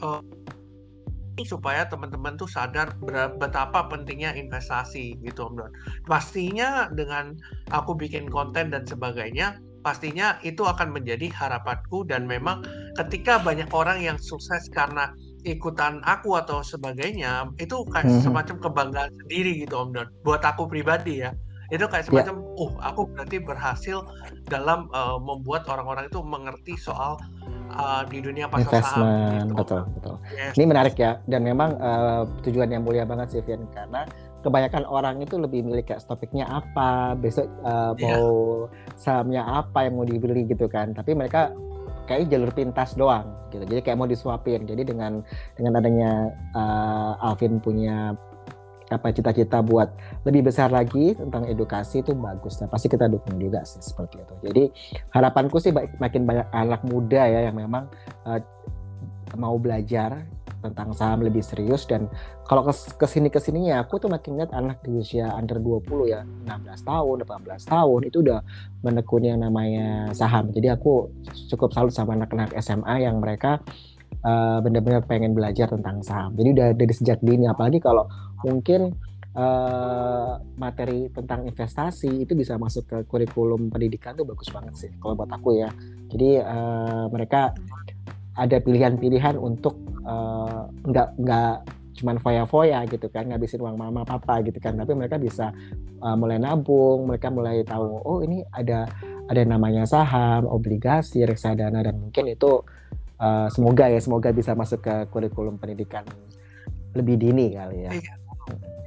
uh, 0.05 0.21
supaya 1.41 1.89
teman-teman 1.89 2.37
tuh 2.37 2.45
sadar 2.45 2.93
betapa 3.41 3.89
pentingnya 3.89 4.37
investasi 4.37 5.17
gitu 5.25 5.49
Om 5.49 5.65
Don. 5.65 5.71
Pastinya 6.05 6.93
dengan 6.93 7.33
aku 7.73 7.97
bikin 7.97 8.29
konten 8.29 8.69
dan 8.69 8.85
sebagainya, 8.85 9.57
pastinya 9.81 10.37
itu 10.45 10.61
akan 10.61 10.93
menjadi 10.93 11.33
harapanku 11.33 12.05
dan 12.05 12.29
memang 12.29 12.61
ketika 13.01 13.41
banyak 13.41 13.67
orang 13.73 14.05
yang 14.05 14.21
sukses 14.21 14.69
karena 14.69 15.09
ikutan 15.43 15.99
aku 16.05 16.37
atau 16.37 16.61
sebagainya, 16.61 17.49
itu 17.57 17.81
kayak 17.89 18.07
hmm. 18.07 18.21
semacam 18.21 18.55
kebanggaan 18.61 19.11
sendiri 19.25 19.65
gitu 19.65 19.73
Om 19.73 19.89
Don. 19.97 20.07
Buat 20.21 20.45
aku 20.45 20.69
pribadi 20.69 21.25
ya. 21.25 21.33
Itu 21.71 21.85
kayak 21.87 22.05
ya. 22.05 22.27
semacam, 22.27 22.35
yeah. 22.43 22.61
oh 22.61 22.71
aku 22.83 23.01
berarti 23.13 23.37
berhasil 23.39 23.97
dalam 24.51 24.91
uh, 24.91 25.17
membuat 25.21 25.67
orang-orang 25.71 26.11
itu 26.11 26.19
mengerti 26.19 26.73
soal 26.75 27.17
uh, 27.77 28.03
di 28.07 28.19
dunia 28.21 28.45
pasar 28.47 28.69
investment 28.69 28.93
saham 28.93 29.47
gitu. 29.49 29.55
betul 29.57 29.81
betul 29.97 30.15
yes. 30.33 30.53
ini 30.57 30.65
menarik 30.69 30.95
ya 30.97 31.19
dan 31.25 31.41
memang 31.41 31.75
uh, 31.81 32.23
tujuan 32.45 32.69
yang 32.69 32.83
mulia 32.85 33.03
banget 33.07 33.39
sih 33.39 33.41
Vian 33.45 33.65
karena 33.73 34.05
kebanyakan 34.43 34.83
orang 34.85 35.15
itu 35.23 35.39
lebih 35.39 35.63
milih 35.63 35.83
kayak 35.87 36.03
topiknya 36.03 36.45
apa 36.45 37.15
besok 37.15 37.47
uh, 37.63 37.95
mau 37.95 38.27
sahamnya 38.99 39.41
apa 39.41 39.87
yang 39.87 39.95
mau 39.95 40.05
dibeli 40.05 40.43
gitu 40.43 40.67
kan 40.67 40.91
tapi 40.91 41.15
mereka 41.15 41.55
kayak 42.03 42.27
jalur 42.27 42.51
pintas 42.51 42.91
doang 42.99 43.31
gitu 43.55 43.63
jadi 43.63 43.79
kayak 43.79 43.97
mau 43.97 44.09
disuapin 44.09 44.67
jadi 44.67 44.83
dengan 44.83 45.23
dengan 45.55 45.79
adanya 45.79 46.11
uh, 46.51 47.23
Alvin 47.23 47.63
punya 47.63 48.11
apa 48.91 49.13
cita-cita 49.15 49.63
buat 49.63 49.91
lebih 50.27 50.51
besar 50.51 50.73
lagi 50.73 51.15
tentang 51.15 51.47
edukasi 51.47 52.03
itu 52.03 52.11
bagus. 52.17 52.59
Nah, 52.59 52.67
pasti 52.67 52.91
kita 52.91 53.07
dukung 53.07 53.39
juga 53.39 53.63
sih 53.63 53.79
seperti 53.79 54.19
itu. 54.19 54.33
Jadi 54.49 54.63
harapanku 55.15 55.57
sih 55.61 55.71
makin 55.75 56.27
banyak 56.27 56.47
anak 56.51 56.81
muda 56.87 57.23
ya 57.27 57.39
yang 57.47 57.55
memang 57.55 57.87
uh, 58.27 58.41
mau 59.37 59.57
belajar 59.57 60.25
tentang 60.63 60.95
saham 60.95 61.19
lebih 61.27 61.43
serius 61.43 61.83
dan 61.83 62.07
kalau 62.47 62.63
ke 62.71 63.03
sini 63.03 63.27
ke 63.27 63.39
sininya 63.43 63.83
aku 63.83 63.99
tuh 63.99 64.07
makin 64.07 64.39
lihat 64.39 64.55
anak 64.55 64.79
di 64.79 64.95
usia 64.95 65.27
under 65.35 65.59
20 65.59 65.83
ya 66.07 66.23
16 66.23 66.87
tahun 66.87 67.15
18 67.27 67.67
tahun 67.67 67.99
itu 68.07 68.17
udah 68.23 68.39
menekuni 68.79 69.35
yang 69.35 69.43
namanya 69.43 70.15
saham 70.15 70.55
jadi 70.55 70.79
aku 70.79 71.11
cukup 71.51 71.75
salut 71.75 71.91
sama 71.91 72.15
anak-anak 72.15 72.55
SMA 72.63 73.03
yang 73.03 73.19
mereka 73.19 73.59
uh, 74.23 74.59
benar-benar 74.63 75.03
pengen 75.05 75.35
belajar 75.35 75.69
tentang 75.69 76.01
saham. 76.01 76.33
Jadi 76.33 76.49
udah 76.55 76.67
dari 76.73 76.93
sejak 76.95 77.19
dini 77.21 77.45
apalagi 77.45 77.83
kalau 77.83 78.07
mungkin 78.43 78.95
uh, 79.35 80.39
materi 80.57 81.11
tentang 81.11 81.45
investasi 81.45 82.23
itu 82.23 82.33
bisa 82.33 82.57
masuk 82.57 82.83
ke 82.87 82.97
kurikulum 83.05 83.69
pendidikan 83.69 84.15
tuh 84.15 84.25
bagus 84.25 84.49
banget 84.49 84.73
sih 84.75 84.91
kalau 84.97 85.13
buat 85.19 85.29
aku 85.29 85.59
ya. 85.59 85.69
Jadi 86.09 86.41
uh, 86.41 87.05
mereka 87.11 87.53
ada 88.33 88.57
pilihan-pilihan 88.57 89.37
untuk 89.37 89.77
uh, 90.07 90.65
nggak 90.89 91.09
nggak 91.21 91.55
cuman 91.93 92.17
foya-foya 92.17 92.89
gitu 92.89 93.05
kan 93.13 93.29
ngabisin 93.29 93.61
uang 93.61 93.77
mama 93.77 94.01
papa 94.01 94.41
gitu 94.41 94.57
kan 94.57 94.73
tapi 94.73 94.97
mereka 94.97 95.21
bisa 95.21 95.53
uh, 96.01 96.17
mulai 96.17 96.41
nabung 96.41 97.05
mereka 97.05 97.29
mulai 97.29 97.61
tahu 97.61 98.01
oh 98.01 98.19
ini 98.25 98.41
ada 98.49 98.89
ada 99.29 99.41
namanya 99.45 99.85
saham 99.85 100.49
obligasi 100.49 101.21
reksadana 101.21 101.85
dan 101.85 102.01
mungkin 102.01 102.33
itu 102.33 102.65
uh, 103.19 103.47
semoga 103.51 103.89
ya 103.89 103.99
semoga 103.99 104.29
bisa 104.31 104.55
masuk 104.57 104.85
ke 104.85 104.95
kurikulum 105.13 105.57
pendidikan 105.59 106.05
lebih 106.93 107.17
dini 107.17 107.57
kali 107.57 107.89
ya. 107.89 107.91
Iya. 107.93 108.13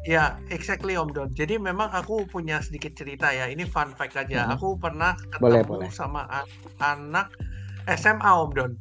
Ya, 0.07 0.39
exactly 0.55 0.95
Om 0.95 1.11
Don. 1.11 1.35
Jadi 1.35 1.59
memang 1.59 1.91
aku 1.91 2.31
punya 2.31 2.63
sedikit 2.63 2.95
cerita 2.95 3.35
ya. 3.35 3.51
Ini 3.51 3.67
fun 3.67 3.91
fact 3.99 4.15
aja. 4.15 4.47
Hmm. 4.47 4.55
Aku 4.55 4.79
pernah 4.79 5.19
ketemu 5.19 5.43
boleh, 5.43 5.63
boleh. 5.67 5.91
sama 5.91 6.31
an 6.31 6.47
anak 6.79 7.35
SMA 7.91 8.31
Om 8.31 8.51
Don. 8.55 8.73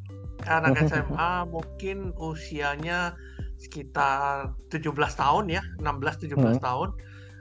Anak 0.46 0.78
SMA 0.86 1.50
mungkin 1.50 2.14
usianya 2.22 3.18
sekitar 3.58 4.54
17 4.70 4.94
tahun 4.94 5.50
ya, 5.50 5.66
16 5.82 6.30
17 6.30 6.38
hmm. 6.38 6.62
tahun. 6.62 6.94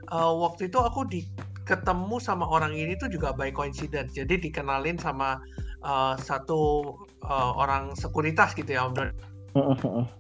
Uh, 0.09 0.33
waktu 0.49 0.73
itu 0.73 0.81
aku 0.81 1.05
di 1.05 1.29
ketemu 1.69 2.17
sama 2.21 2.49
orang 2.49 2.73
ini 2.73 2.97
tuh 2.97 3.13
juga 3.13 3.37
by 3.37 3.53
coincidence. 3.53 4.17
Jadi 4.17 4.49
dikenalin 4.49 4.97
sama 4.97 5.45
uh, 5.85 6.17
satu 6.17 6.89
uh, 7.25 7.53
orang 7.59 7.97
sekuritas 7.97 8.53
gitu 8.55 8.77
ya 8.77 8.87
Om 8.89 8.95
Don. 8.95 9.11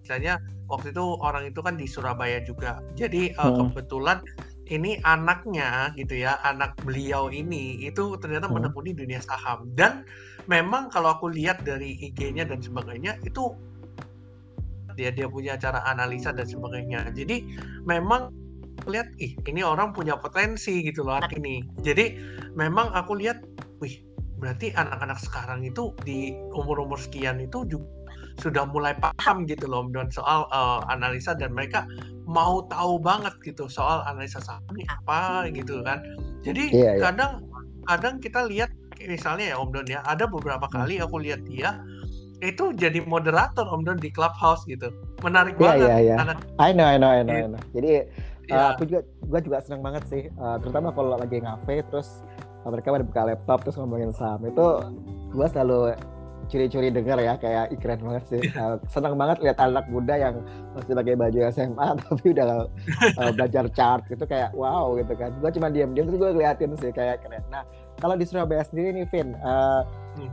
Misalnya 0.03 0.39
waktu 0.71 0.95
itu 0.95 1.05
orang 1.19 1.51
itu 1.51 1.61
kan 1.61 1.75
di 1.75 1.87
Surabaya 1.91 2.39
juga. 2.47 2.79
Jadi 2.95 3.35
uh, 3.35 3.51
hmm. 3.51 3.75
kebetulan 3.75 4.19
ini 4.71 4.97
anaknya 5.05 5.93
gitu 5.99 6.25
ya, 6.25 6.41
anak 6.47 6.79
beliau 6.87 7.29
ini 7.29 7.83
itu 7.85 8.17
ternyata 8.23 8.49
hmm. 8.49 8.55
menekuni 8.57 8.97
dunia 8.97 9.21
saham 9.21 9.69
dan 9.77 10.07
memang 10.49 10.89
kalau 10.89 11.19
aku 11.19 11.29
lihat 11.29 11.67
dari 11.67 11.99
IG-nya 11.99 12.49
dan 12.49 12.63
sebagainya 12.63 13.19
itu 13.27 13.53
dia 14.95 15.11
dia 15.11 15.27
punya 15.27 15.59
cara 15.59 15.83
analisa 15.85 16.31
dan 16.31 16.47
sebagainya. 16.47 17.11
Jadi 17.11 17.59
memang 17.83 18.31
lihat 18.87 19.11
ih 19.19 19.35
ini 19.51 19.67
orang 19.67 19.91
punya 19.91 20.15
potensi 20.15 20.87
gitu 20.87 21.03
loh 21.03 21.19
ini. 21.35 21.67
Jadi 21.83 22.15
memang 22.55 22.95
aku 22.95 23.19
lihat 23.19 23.43
wih 23.83 23.99
berarti 24.45 24.77
anak-anak 24.77 25.17
sekarang 25.25 25.65
itu 25.65 25.97
di 26.05 26.37
umur-umur 26.53 27.01
sekian 27.01 27.41
itu 27.41 27.65
juga 27.65 27.89
sudah 28.45 28.69
mulai 28.69 28.93
paham 28.99 29.49
gitu 29.49 29.65
loh 29.65 29.89
dan 29.95 30.11
soal 30.13 30.45
uh, 30.53 30.85
analisa 30.93 31.33
dan 31.33 31.55
mereka 31.57 31.89
mau 32.29 32.67
tahu 32.69 33.01
banget 33.01 33.33
gitu 33.41 33.71
soal 33.73 34.05
analisa 34.05 34.43
saham 34.45 34.61
ini 34.77 34.85
apa 34.91 35.49
gitu 35.55 35.81
kan. 35.81 36.05
Jadi 36.45 36.75
yeah, 36.75 36.99
iya. 36.99 37.03
kadang 37.09 37.47
kadang 37.89 38.15
kita 38.21 38.45
lihat 38.51 38.69
misalnya 39.01 39.55
ya 39.55 39.57
Om 39.57 39.71
Don 39.73 39.87
ya, 39.89 40.05
ada 40.05 40.29
beberapa 40.29 40.67
hmm. 40.69 40.75
kali 40.77 40.95
aku 41.01 41.17
lihat 41.25 41.41
dia 41.49 41.81
itu 42.43 42.75
jadi 42.77 43.01
moderator 43.07 43.65
Om 43.71 43.87
Don 43.87 43.99
di 44.03 44.11
clubhouse 44.11 44.67
gitu. 44.67 44.91
Menarik 45.23 45.57
yeah, 45.57 45.65
banget. 45.65 45.89
Iya, 45.89 45.97
iya, 46.03 46.15
iya. 46.21 46.35
I 46.59 46.71
know, 46.75 46.85
I 46.85 46.97
know, 46.99 47.11
I 47.15 47.23
know, 47.23 47.39
I 47.39 47.49
know. 47.49 47.63
Jadi 47.71 47.93
yeah. 48.51 48.59
uh, 48.59 48.69
aku 48.75 48.83
juga 48.91 49.01
gua 49.31 49.41
juga 49.41 49.63
senang 49.63 49.81
banget 49.81 50.03
sih, 50.11 50.23
uh, 50.43 50.59
terutama 50.59 50.91
kalau 50.91 51.15
lagi 51.15 51.39
ngafe 51.39 51.87
terus 51.87 52.27
mereka 52.69 52.93
pada 52.93 53.05
buka 53.05 53.23
laptop 53.29 53.59
terus 53.65 53.77
ngomongin 53.77 54.13
saham 54.13 54.41
itu 54.45 54.67
gua 55.33 55.47
selalu 55.51 55.97
curi-curi 56.49 56.93
dengar 56.93 57.19
ya 57.21 57.35
kayak 57.41 57.73
keren 57.81 58.01
banget 58.05 58.25
sih 58.29 58.43
uh, 58.57 58.77
senang 58.93 59.17
banget 59.17 59.41
lihat 59.41 59.59
anak 59.61 59.89
muda 59.89 60.15
yang 60.17 60.35
masih 60.77 60.93
pakai 60.93 61.17
baju 61.17 61.39
SMA 61.51 61.87
tapi 62.05 62.25
udah 62.37 62.69
uh, 63.21 63.31
belajar 63.33 63.65
chart 63.73 64.05
gitu 64.09 64.25
kayak 64.29 64.53
wow 64.53 64.93
gitu 65.01 65.13
kan 65.17 65.33
gue 65.33 65.51
cuma 65.57 65.69
diam-diam 65.73 66.07
terus 66.09 66.21
gue 66.21 66.31
ngeliatin 66.37 66.77
sih 66.81 66.93
kayak 66.93 67.25
keren 67.25 67.45
nah 67.49 67.65
kalau 68.01 68.15
di 68.19 68.25
Surabaya 68.29 68.65
sendiri 68.67 68.93
nih 68.93 69.07
Vin 69.09 69.33
uh, 69.41 69.83
hmm. 70.21 70.31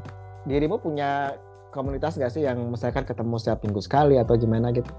dirimu 0.47 0.75
punya 0.81 1.35
komunitas 1.71 2.19
gak 2.19 2.33
sih 2.35 2.43
yang 2.43 2.59
misalkan 2.67 3.07
ketemu 3.07 3.35
setiap 3.39 3.63
minggu 3.63 3.79
sekali 3.79 4.19
atau 4.19 4.35
gimana 4.35 4.75
gitu 4.75 4.91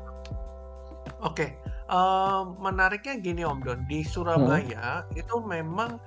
oke 1.20 1.36
okay. 1.36 1.50
uh, 1.92 2.48
menariknya 2.56 3.20
gini 3.20 3.42
Om 3.44 3.60
Don 3.60 3.80
di 3.84 4.00
Surabaya 4.00 5.04
hmm. 5.04 5.20
itu 5.20 5.34
memang 5.44 6.00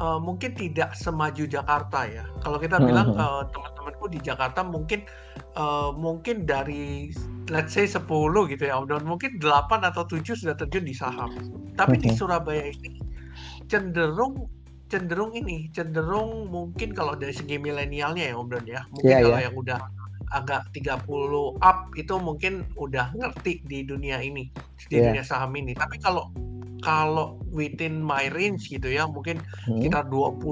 uh, 0.00 0.20
mungkin 0.22 0.54
tidak 0.56 0.94
semaju 0.96 1.44
Jakarta 1.44 2.06
ya. 2.08 2.24
Kalau 2.40 2.56
kita 2.56 2.78
hmm. 2.80 2.86
bilang 2.86 3.08
uh, 3.16 3.44
teman-temanku 3.50 4.06
di 4.12 4.20
Jakarta 4.22 4.64
mungkin 4.64 5.04
uh, 5.58 5.90
mungkin 5.92 6.48
dari 6.48 7.12
let's 7.50 7.74
say 7.74 7.84
10 7.84 8.06
gitu 8.52 8.64
ya, 8.64 8.80
dan 8.86 9.02
mungkin 9.04 9.36
8 9.36 9.88
atau 9.88 10.02
7 10.06 10.22
sudah 10.32 10.54
terjun 10.56 10.84
di 10.86 10.94
saham. 10.96 11.32
Tapi 11.76 11.98
di 12.00 12.08
Surabaya 12.14 12.68
ini 12.68 13.02
cenderung 13.72 14.48
cenderung 14.92 15.32
ini, 15.32 15.72
cenderung 15.72 16.52
mungkin 16.52 16.92
kalau 16.92 17.16
dari 17.16 17.32
segi 17.32 17.56
milenialnya 17.56 18.28
ya 18.28 18.34
Om 18.36 18.48
Don 18.52 18.66
ya. 18.68 18.84
Mungkin 18.92 19.08
yeah, 19.08 19.24
kalau 19.24 19.38
yeah. 19.40 19.44
yang 19.48 19.56
udah 19.56 19.78
agak 20.32 20.62
30 20.76 21.08
up 21.64 21.78
itu 21.96 22.14
mungkin 22.20 22.68
udah 22.76 23.12
ngerti 23.16 23.64
di 23.64 23.88
dunia 23.88 24.20
ini, 24.20 24.52
di 24.92 25.00
yeah. 25.00 25.08
dunia 25.08 25.24
saham 25.24 25.56
ini. 25.56 25.72
Tapi 25.72 25.96
kalau 25.96 26.28
kalau 26.82 27.38
within 27.54 28.02
my 28.02 28.28
range 28.34 28.68
gitu 28.68 28.90
ya 28.90 29.06
mungkin 29.06 29.38
hmm. 29.70 29.80
sekitar 29.80 30.10
20 30.10 30.42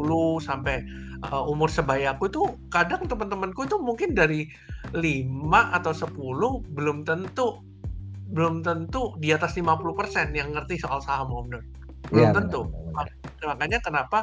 sampai 0.40 0.86
uh, 1.28 1.44
umur 1.50 1.68
sebayaku 1.68 2.30
itu 2.30 2.42
kadang 2.70 3.04
teman-temanku 3.04 3.66
itu 3.66 3.76
mungkin 3.76 4.14
dari 4.14 4.48
5 4.94 5.02
atau 5.76 5.92
10 5.92 6.16
belum 6.72 7.04
tentu 7.04 7.60
belum 8.30 8.62
tentu 8.62 9.18
di 9.18 9.34
atas 9.34 9.58
50% 9.58 10.30
yang 10.38 10.54
ngerti 10.54 10.78
soal 10.78 11.02
saham 11.02 11.34
Om 11.34 11.50
Belum 12.10 12.30
ya, 12.30 12.34
tentu. 12.34 12.66
Benar, 12.70 13.06
benar. 13.10 13.46
Makanya 13.54 13.78
kenapa 13.82 14.18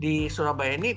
di 0.00 0.26
Surabaya 0.32 0.76
ini 0.76 0.96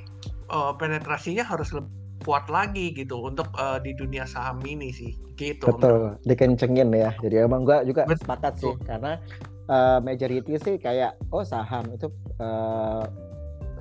uh, 0.50 0.74
penetrasinya 0.76 1.44
harus 1.44 1.76
lebih 1.76 1.92
kuat 2.26 2.50
lagi 2.52 2.92
gitu 2.92 3.24
untuk 3.24 3.48
uh, 3.56 3.80
di 3.80 3.96
dunia 3.96 4.28
saham 4.28 4.60
ini 4.68 4.92
sih 4.92 5.16
gitu. 5.40 5.70
Betul, 5.70 6.18
dikencengin 6.28 6.90
ya. 6.92 7.16
Jadi 7.22 7.46
emang 7.46 7.64
gua 7.64 7.86
juga 7.86 8.04
Betul. 8.04 8.20
sepakat 8.26 8.54
sih 8.60 8.74
karena 8.84 9.22
uh, 9.68 10.00
majority 10.04 10.58
sih 10.60 10.76
kayak 10.80 11.16
oh 11.32 11.44
saham 11.44 11.88
itu 11.94 12.08
uh, 12.40 13.04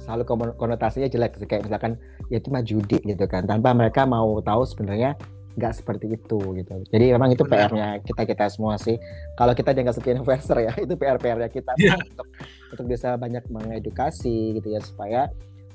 selalu 0.02 0.54
konotasinya 0.54 1.08
jelek 1.10 1.38
sih. 1.40 1.48
Kayak 1.48 1.70
misalkan 1.70 1.92
ya 2.30 2.38
cuma 2.42 2.60
judi 2.62 3.00
gitu 3.02 3.24
kan. 3.26 3.46
Tanpa 3.48 3.72
mereka 3.72 4.04
mau 4.04 4.38
tahu 4.42 4.62
sebenarnya 4.66 5.16
nggak 5.56 5.72
seperti 5.72 6.12
itu 6.12 6.38
gitu. 6.60 6.74
Jadi 6.92 7.04
memang 7.16 7.32
itu 7.32 7.42
PR-nya 7.48 8.04
kita 8.04 8.22
kita 8.28 8.44
semua 8.52 8.76
sih. 8.76 9.00
Kalau 9.34 9.56
kita 9.56 9.72
jangan 9.72 9.94
suka 9.96 10.12
investor 10.12 10.60
ya 10.60 10.72
itu 10.84 10.94
PR 11.00 11.16
PR-nya 11.16 11.48
kita 11.48 11.72
yeah. 11.80 11.96
untuk 11.96 12.28
untuk 12.76 12.86
bisa 12.86 13.16
banyak 13.16 13.42
mengedukasi 13.48 14.60
gitu 14.60 14.68
ya 14.76 14.80
supaya 14.84 15.32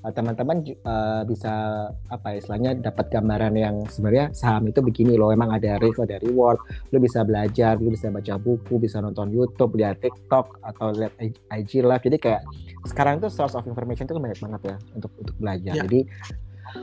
teman-teman 0.09 0.65
uh, 0.81 1.21
bisa 1.29 1.85
apa 2.09 2.33
ya, 2.33 2.35
istilahnya 2.41 2.71
dapat 2.81 3.13
gambaran 3.13 3.53
yang 3.53 3.75
sebenarnya 3.85 4.33
saham 4.33 4.65
itu 4.65 4.81
begini 4.81 5.13
loh. 5.13 5.29
Emang 5.29 5.53
ada 5.53 5.77
risk 5.77 6.01
ada 6.01 6.17
reward. 6.25 6.57
Lu 6.89 6.97
bisa 6.97 7.21
belajar 7.21 7.77
lu 7.77 7.93
bisa 7.93 8.09
baca 8.09 8.41
buku 8.41 8.81
bisa 8.81 8.97
nonton 8.97 9.29
YouTube 9.29 9.77
lihat 9.77 10.01
TikTok 10.01 10.57
atau 10.65 10.89
lihat 10.93 11.13
IG 11.53 11.85
live 11.85 12.01
jadi 12.01 12.17
kayak 12.17 12.41
sekarang 12.89 13.21
tuh 13.21 13.29
source 13.29 13.53
of 13.53 13.65
information 13.69 14.09
itu 14.09 14.17
banyak 14.17 14.41
banget 14.41 14.61
ya 14.73 14.75
untuk 14.97 15.11
untuk 15.21 15.35
belajar. 15.37 15.73
Yeah. 15.77 15.85
jadi 15.85 15.99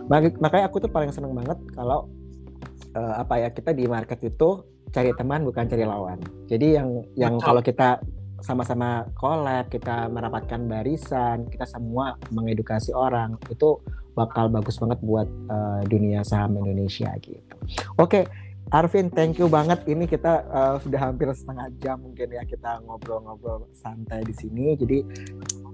mak 0.06 0.36
makanya 0.38 0.64
aku 0.68 0.84
tuh 0.84 0.90
paling 0.92 1.10
seneng 1.10 1.32
banget 1.32 1.58
kalau 1.72 2.06
uh, 2.94 3.14
apa 3.18 3.40
ya 3.40 3.48
kita 3.50 3.72
di 3.72 3.88
market 3.88 4.20
itu 4.22 4.62
cari 4.88 5.12
teman 5.16 5.44
bukan 5.44 5.68
cari 5.68 5.84
lawan. 5.84 6.18
Jadi 6.48 6.66
yang 6.76 6.88
yang 7.18 7.36
kalau 7.40 7.60
kita 7.60 8.00
sama-sama 8.40 9.06
collab, 9.18 9.66
kita 9.70 10.06
merapatkan 10.08 10.62
barisan, 10.66 11.46
kita 11.50 11.66
semua 11.66 12.14
mengedukasi 12.30 12.94
orang 12.94 13.34
itu 13.50 13.78
bakal 14.14 14.50
bagus 14.50 14.78
banget 14.82 14.98
buat 15.02 15.28
uh, 15.50 15.80
dunia 15.86 16.26
saham 16.26 16.58
Indonesia 16.58 17.10
gitu. 17.22 17.54
Oke, 17.98 18.26
Arvin, 18.68 19.08
thank 19.08 19.40
you 19.40 19.48
banget. 19.48 19.80
Ini 19.88 20.04
kita 20.04 20.44
uh, 20.50 20.76
sudah 20.82 21.08
hampir 21.08 21.30
setengah 21.32 21.72
jam 21.80 22.04
mungkin 22.04 22.28
ya 22.28 22.44
kita 22.44 22.84
ngobrol-ngobrol 22.84 23.64
santai 23.72 24.26
di 24.26 24.34
sini. 24.36 24.76
Jadi 24.76 25.06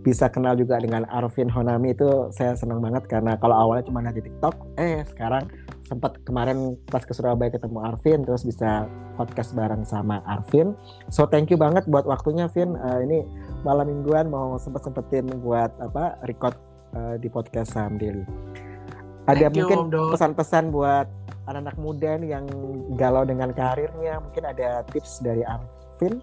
bisa 0.05 0.31
kenal 0.31 0.55
juga 0.55 0.79
dengan 0.79 1.03
Arvin 1.11 1.51
Honami 1.51 1.97
itu 1.97 2.31
saya 2.31 2.55
senang 2.55 2.79
banget 2.79 3.09
karena 3.11 3.35
kalau 3.41 3.57
awalnya 3.57 3.89
cuma 3.89 4.05
di 4.13 4.23
TikTok, 4.23 4.55
eh 4.79 5.03
sekarang 5.11 5.49
sempat 5.95 6.19
kemarin 6.27 6.75
pas 6.91 7.07
ke 7.07 7.15
Surabaya 7.15 7.55
ketemu 7.55 7.79
Arvin 7.87 8.27
terus 8.27 8.43
bisa 8.43 8.91
podcast 9.15 9.55
bareng 9.55 9.87
sama 9.87 10.19
Arvin. 10.27 10.75
So 11.07 11.31
thank 11.31 11.55
you 11.55 11.59
banget 11.59 11.87
buat 11.87 12.03
waktunya 12.03 12.51
Vin. 12.51 12.75
Uh, 12.75 12.99
ini 13.07 13.23
malam 13.63 13.87
mingguan 13.87 14.27
mau 14.27 14.59
sempat 14.59 14.83
sempetin 14.83 15.31
buat 15.39 15.71
apa 15.79 16.19
record 16.27 16.59
uh, 16.99 17.15
di 17.23 17.31
podcast 17.31 17.79
Saham 17.79 17.95
Daily. 17.95 18.27
Ada 19.25 19.49
thank 19.49 19.57
mungkin 19.57 19.89
pesan-pesan 19.89 20.69
buat 20.75 21.09
anak-anak 21.49 21.77
muda 21.81 22.21
nih 22.21 22.37
yang 22.37 22.45
galau 23.01 23.25
dengan 23.25 23.55
karirnya, 23.57 24.21
mungkin 24.21 24.45
ada 24.45 24.85
tips 24.93 25.25
dari 25.25 25.41
Arvin? 25.47 26.21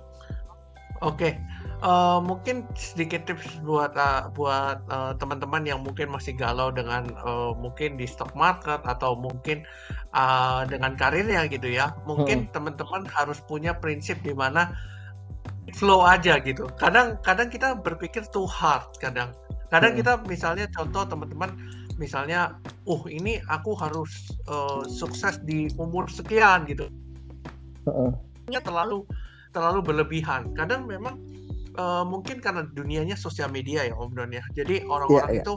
Oke, 1.02 1.34
okay 1.34 1.34
uh, 1.82 2.20
mungkin 2.22 2.64
sedikit 2.78 3.26
tips 3.28 3.60
buat 3.66 3.94
uh, 3.98 4.30
buat 4.34 4.82
uh, 4.90 5.14
teman-teman 5.18 5.66
yang 5.66 5.82
mungkin 5.82 6.10
masih 6.10 6.38
galau 6.38 6.70
dengan 6.70 7.10
uh, 7.22 7.54
mungkin 7.58 7.98
di 7.98 8.06
stock 8.06 8.32
market 8.38 8.82
atau 8.86 9.18
mungkin 9.18 9.66
uh, 10.16 10.64
dengan 10.70 10.96
karirnya 10.96 11.50
gitu 11.50 11.68
ya. 11.68 11.94
Mungkin 12.06 12.50
hmm. 12.50 12.54
teman-teman 12.54 13.06
harus 13.12 13.42
punya 13.46 13.76
prinsip 13.76 14.22
di 14.22 14.34
mana 14.34 14.72
flow 15.78 16.06
aja 16.06 16.40
gitu. 16.42 16.70
Kadang 16.78 17.18
kadang 17.26 17.50
kita 17.50 17.78
berpikir 17.78 18.26
too 18.30 18.48
hard 18.48 18.88
kadang. 19.02 19.34
Kadang 19.74 19.98
hmm. 19.98 20.00
kita 20.00 20.14
misalnya 20.30 20.66
contoh 20.72 21.04
teman-teman 21.06 21.52
misalnya, 21.98 22.58
"Uh, 22.90 23.02
ini 23.10 23.42
aku 23.50 23.78
harus 23.78 24.34
uh, 24.50 24.86
sukses 24.86 25.42
di 25.46 25.70
umur 25.78 26.10
sekian," 26.10 26.66
gitu. 26.66 26.90
Uh 27.86 28.10
-uh. 28.10 28.12
terlalu 28.62 29.08
terlalu 29.52 29.94
berlebihan. 29.94 30.52
Kadang 30.56 30.88
memang 30.88 31.20
uh, 31.78 32.04
mungkin 32.04 32.44
karena 32.44 32.68
dunianya 32.72 33.16
sosial 33.16 33.52
media 33.52 33.88
ya 33.88 33.96
Om 33.96 34.12
Don 34.16 34.32
ya. 34.32 34.44
Jadi 34.56 34.84
orang-orang 34.88 35.32
yeah, 35.32 35.40
yeah. 35.40 35.46
itu 35.46 35.54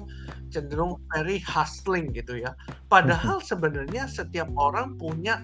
cenderung 0.50 1.00
very 1.14 1.38
hustling 1.42 2.10
gitu 2.14 2.42
ya. 2.42 2.54
Padahal 2.86 3.42
sebenarnya 3.42 4.06
setiap 4.06 4.50
orang 4.54 4.94
punya 4.98 5.42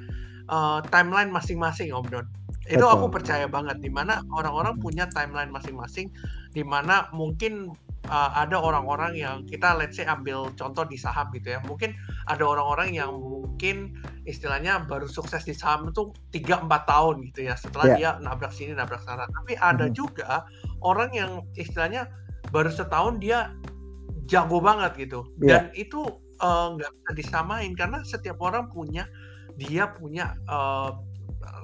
uh, 0.51 0.83
timeline 0.91 1.31
masing-masing 1.33 1.91
Om 1.91 2.07
Don. 2.11 2.27
Itu 2.71 2.87
Betul. 2.87 2.95
aku 2.95 3.07
percaya 3.11 3.47
banget 3.51 3.83
di 3.83 3.91
mana 3.91 4.23
orang-orang 4.31 4.79
punya 4.79 5.09
timeline 5.11 5.51
masing-masing 5.51 6.13
di 6.55 6.63
mana 6.63 7.11
mungkin 7.11 7.75
uh, 8.11 8.31
ada 8.35 8.59
orang-orang 8.59 9.15
yang 9.15 9.47
kita 9.47 9.79
let's 9.79 9.95
say 9.95 10.05
ambil 10.05 10.51
contoh 10.59 10.83
di 10.83 10.99
saham 10.99 11.31
gitu 11.31 11.55
ya. 11.55 11.63
Mungkin 11.63 11.95
ada 12.27 12.43
orang-orang 12.43 12.99
yang 12.99 13.15
mungkin 13.15 13.95
istilahnya 14.27 14.85
baru 14.91 15.07
sukses 15.07 15.47
di 15.47 15.55
saham 15.55 15.89
itu 15.89 16.11
3 16.35 16.67
4 16.67 16.91
tahun 16.91 17.15
gitu 17.31 17.47
ya. 17.47 17.55
Setelah 17.55 17.87
yeah. 17.95 17.97
dia 17.97 18.11
nabrak 18.19 18.51
sini 18.51 18.75
nabrak 18.75 19.01
sana. 19.07 19.31
Tapi 19.31 19.55
ada 19.57 19.87
hmm. 19.87 19.95
juga 19.95 20.45
orang 20.83 21.15
yang 21.15 21.47
istilahnya 21.55 22.11
baru 22.51 22.69
setahun 22.75 23.23
dia 23.23 23.55
jago 24.27 24.59
banget 24.59 25.09
gitu. 25.09 25.31
Yeah. 25.39 25.71
Dan 25.71 25.79
itu 25.79 26.03
nggak 26.41 26.91
uh, 26.91 26.97
bisa 26.99 27.11
disamain 27.15 27.73
karena 27.79 28.03
setiap 28.03 28.43
orang 28.43 28.69
punya 28.75 29.07
dia 29.61 29.93
punya 29.93 30.35
uh, 30.49 30.97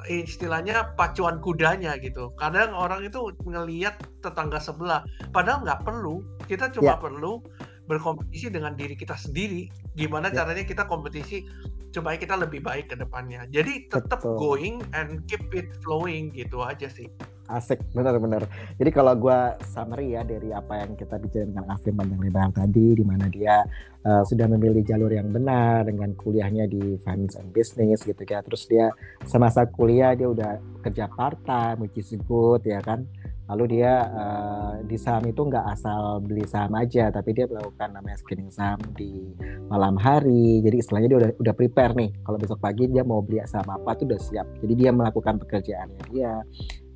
istilahnya 0.09 0.95
pacuan 0.95 1.41
kudanya 1.41 1.97
gitu. 1.99 2.33
Kadang 2.37 2.77
orang 2.77 3.07
itu 3.09 3.33
ngelihat 3.45 3.99
tetangga 4.21 4.61
sebelah, 4.61 5.03
padahal 5.33 5.65
nggak 5.65 5.83
perlu. 5.83 6.23
Kita 6.47 6.71
cuma 6.73 6.95
yeah. 6.95 7.01
perlu 7.01 7.43
berkompetisi 7.87 8.51
dengan 8.51 8.75
diri 8.75 8.95
kita 8.99 9.15
sendiri. 9.15 9.71
Gimana 9.95 10.29
yeah. 10.31 10.43
caranya 10.43 10.65
kita 10.67 10.85
kompetisi 10.87 11.47
supaya 11.95 12.21
kita 12.21 12.37
lebih 12.37 12.61
baik 12.61 12.93
ke 12.93 12.97
depannya. 13.01 13.49
Jadi 13.49 13.89
tetap 13.89 14.21
going 14.21 14.85
and 14.93 15.25
keep 15.31 15.43
it 15.57 15.73
flowing 15.81 16.29
gitu 16.37 16.61
aja 16.61 16.93
sih. 16.93 17.09
Asik, 17.47 17.79
benar-benar. 17.95 18.43
Jadi 18.75 18.91
kalau 18.91 19.15
gue 19.15 19.39
summary 19.71 20.19
ya 20.19 20.27
dari 20.27 20.51
apa 20.51 20.83
yang 20.83 20.99
kita 20.99 21.15
bicara 21.15 21.47
dengan 21.47 21.67
Afim 21.71 21.95
panjang 21.95 22.19
lebar 22.19 22.51
tadi, 22.51 22.99
di 22.99 23.05
mana 23.07 23.31
dia 23.31 23.63
uh, 24.03 24.27
sudah 24.27 24.51
memilih 24.51 24.83
jalur 24.83 25.15
yang 25.15 25.31
benar 25.31 25.87
dengan 25.87 26.11
kuliahnya 26.19 26.67
di 26.67 26.99
finance 27.07 27.39
and 27.39 27.55
business 27.55 28.03
gitu 28.03 28.19
ya. 28.27 28.43
Terus 28.43 28.67
dia 28.67 28.91
semasa 29.23 29.63
kuliah 29.63 30.19
dia 30.19 30.27
udah 30.27 30.59
kerja 30.83 31.07
part 31.07 31.39
time, 31.47 31.87
which 31.87 31.95
is 32.03 32.11
good 32.27 32.67
ya 32.67 32.83
kan? 32.83 33.07
Lalu 33.47 33.79
dia 33.79 34.11
uh, 34.11 34.83
di 34.83 34.99
saham 34.99 35.23
itu 35.31 35.39
nggak 35.39 35.71
asal 35.71 36.19
beli 36.19 36.43
saham 36.51 36.75
aja 36.75 37.15
tapi 37.15 37.31
dia 37.31 37.47
melakukan 37.47 37.95
namanya 37.95 38.19
screening 38.19 38.51
saham 38.51 38.83
di 38.99 39.23
malam 39.71 39.95
hari. 39.95 40.67
Jadi 40.67 40.83
istilahnya 40.83 41.09
dia 41.15 41.19
udah 41.23 41.31
udah 41.39 41.55
prepare 41.55 41.95
nih. 41.95 42.11
Kalau 42.27 42.43
besok 42.43 42.59
pagi 42.59 42.91
dia 42.91 43.07
mau 43.07 43.23
beli 43.23 43.39
saham 43.47 43.71
apa 43.71 43.95
tuh 43.95 44.11
udah 44.11 44.19
siap. 44.19 44.47
Jadi 44.67 44.75
dia 44.75 44.91
melakukan 44.91 45.39
pekerjaannya 45.47 46.03
dia 46.11 46.43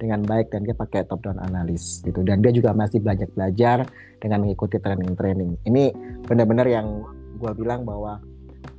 dengan 0.00 0.24
baik 0.24 0.48
dan 0.48 0.64
dia 0.64 0.72
pakai 0.72 1.04
top 1.04 1.20
down 1.20 1.36
analis 1.44 2.00
gitu. 2.00 2.24
Dan 2.24 2.40
dia 2.40 2.50
juga 2.50 2.72
masih 2.72 3.04
belajar 3.04 3.28
belajar 3.36 3.78
dengan 4.16 4.48
mengikuti 4.48 4.80
training 4.80 5.12
training 5.12 5.50
ini 5.68 5.92
benar-benar 6.24 6.64
yang 6.64 7.04
gue 7.36 7.52
bilang 7.56 7.84
bahwa 7.84 8.20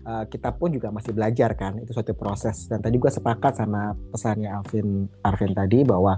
uh, 0.06 0.26
kita 0.26 0.54
pun 0.58 0.74
juga 0.74 0.90
masih 0.90 1.14
belajar 1.14 1.54
kan 1.54 1.78
itu 1.78 1.94
suatu 1.94 2.18
proses. 2.18 2.66
Dan 2.66 2.82
tadi 2.82 2.98
gue 2.98 3.12
sepakat 3.14 3.62
sama 3.62 3.94
pesannya 4.10 4.50
Alvin 4.50 5.06
Arvin 5.22 5.54
tadi 5.54 5.86
bahwa 5.86 6.18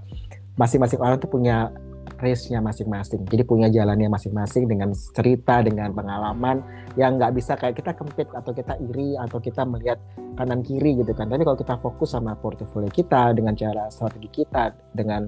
masing-masing 0.56 1.02
orang 1.02 1.18
tuh 1.18 1.30
punya 1.30 1.74
race-nya 2.24 2.64
masing-masing. 2.64 3.28
Jadi 3.28 3.44
punya 3.44 3.68
jalannya 3.68 4.08
masing-masing 4.08 4.72
dengan 4.72 4.96
cerita, 4.96 5.60
dengan 5.60 5.92
pengalaman 5.92 6.64
yang 6.96 7.20
nggak 7.20 7.36
bisa 7.36 7.60
kayak 7.60 7.78
kita 7.84 7.92
kempit 7.92 8.32
atau 8.32 8.56
kita 8.56 8.80
iri 8.80 9.20
atau 9.20 9.44
kita 9.44 9.68
melihat 9.68 10.00
kanan 10.40 10.64
kiri 10.64 11.04
gitu 11.04 11.12
kan. 11.12 11.28
Tapi 11.28 11.44
kalau 11.44 11.60
kita 11.60 11.76
fokus 11.78 12.16
sama 12.16 12.34
portofolio 12.40 12.88
kita 12.88 13.36
dengan 13.36 13.54
cara 13.54 13.92
strategi 13.92 14.44
kita 14.44 14.72
dengan 14.96 15.28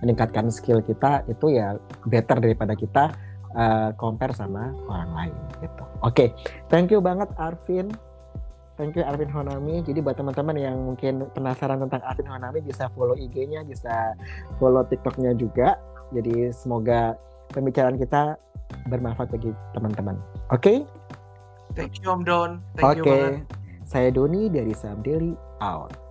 meningkatkan 0.00 0.48
skill 0.48 0.78
kita 0.80 1.26
itu 1.26 1.58
ya 1.58 1.74
better 2.06 2.38
daripada 2.38 2.78
kita 2.78 3.10
uh, 3.58 3.90
compare 3.98 4.32
sama 4.32 4.70
orang 4.86 5.10
lain 5.12 5.34
gitu. 5.58 5.84
Oke, 6.00 6.06
okay. 6.06 6.28
thank 6.70 6.94
you 6.94 7.02
banget 7.02 7.26
Arvin 7.36 7.90
Thank 8.76 9.00
you 9.00 9.04
Arvin 9.08 9.32
Honami. 9.32 9.80
Jadi 9.80 10.04
buat 10.04 10.20
teman-teman 10.20 10.52
yang 10.60 10.76
mungkin 10.76 11.24
penasaran 11.32 11.80
tentang 11.88 12.04
Arvin 12.04 12.28
Honami 12.28 12.60
bisa 12.60 12.92
follow 12.92 13.16
IG-nya, 13.16 13.64
bisa 13.64 14.12
follow 14.60 14.84
TikTok-nya 14.84 15.32
juga. 15.32 15.80
Jadi 16.14 16.54
semoga 16.54 17.18
pembicaraan 17.50 17.98
kita 17.98 18.38
bermanfaat 18.90 19.30
bagi 19.30 19.50
teman-teman. 19.74 20.16
Oke? 20.54 20.60
Okay? 20.60 20.78
Thank 21.74 22.00
you 22.00 22.08
Om 22.14 22.22
Don. 22.22 22.50
Oke. 22.80 23.02
Okay. 23.02 23.24
Saya 23.86 24.10
Doni 24.10 24.50
dari 24.50 24.74
Sam 24.74 25.02
Daily 25.02 25.34
out. 25.62 26.05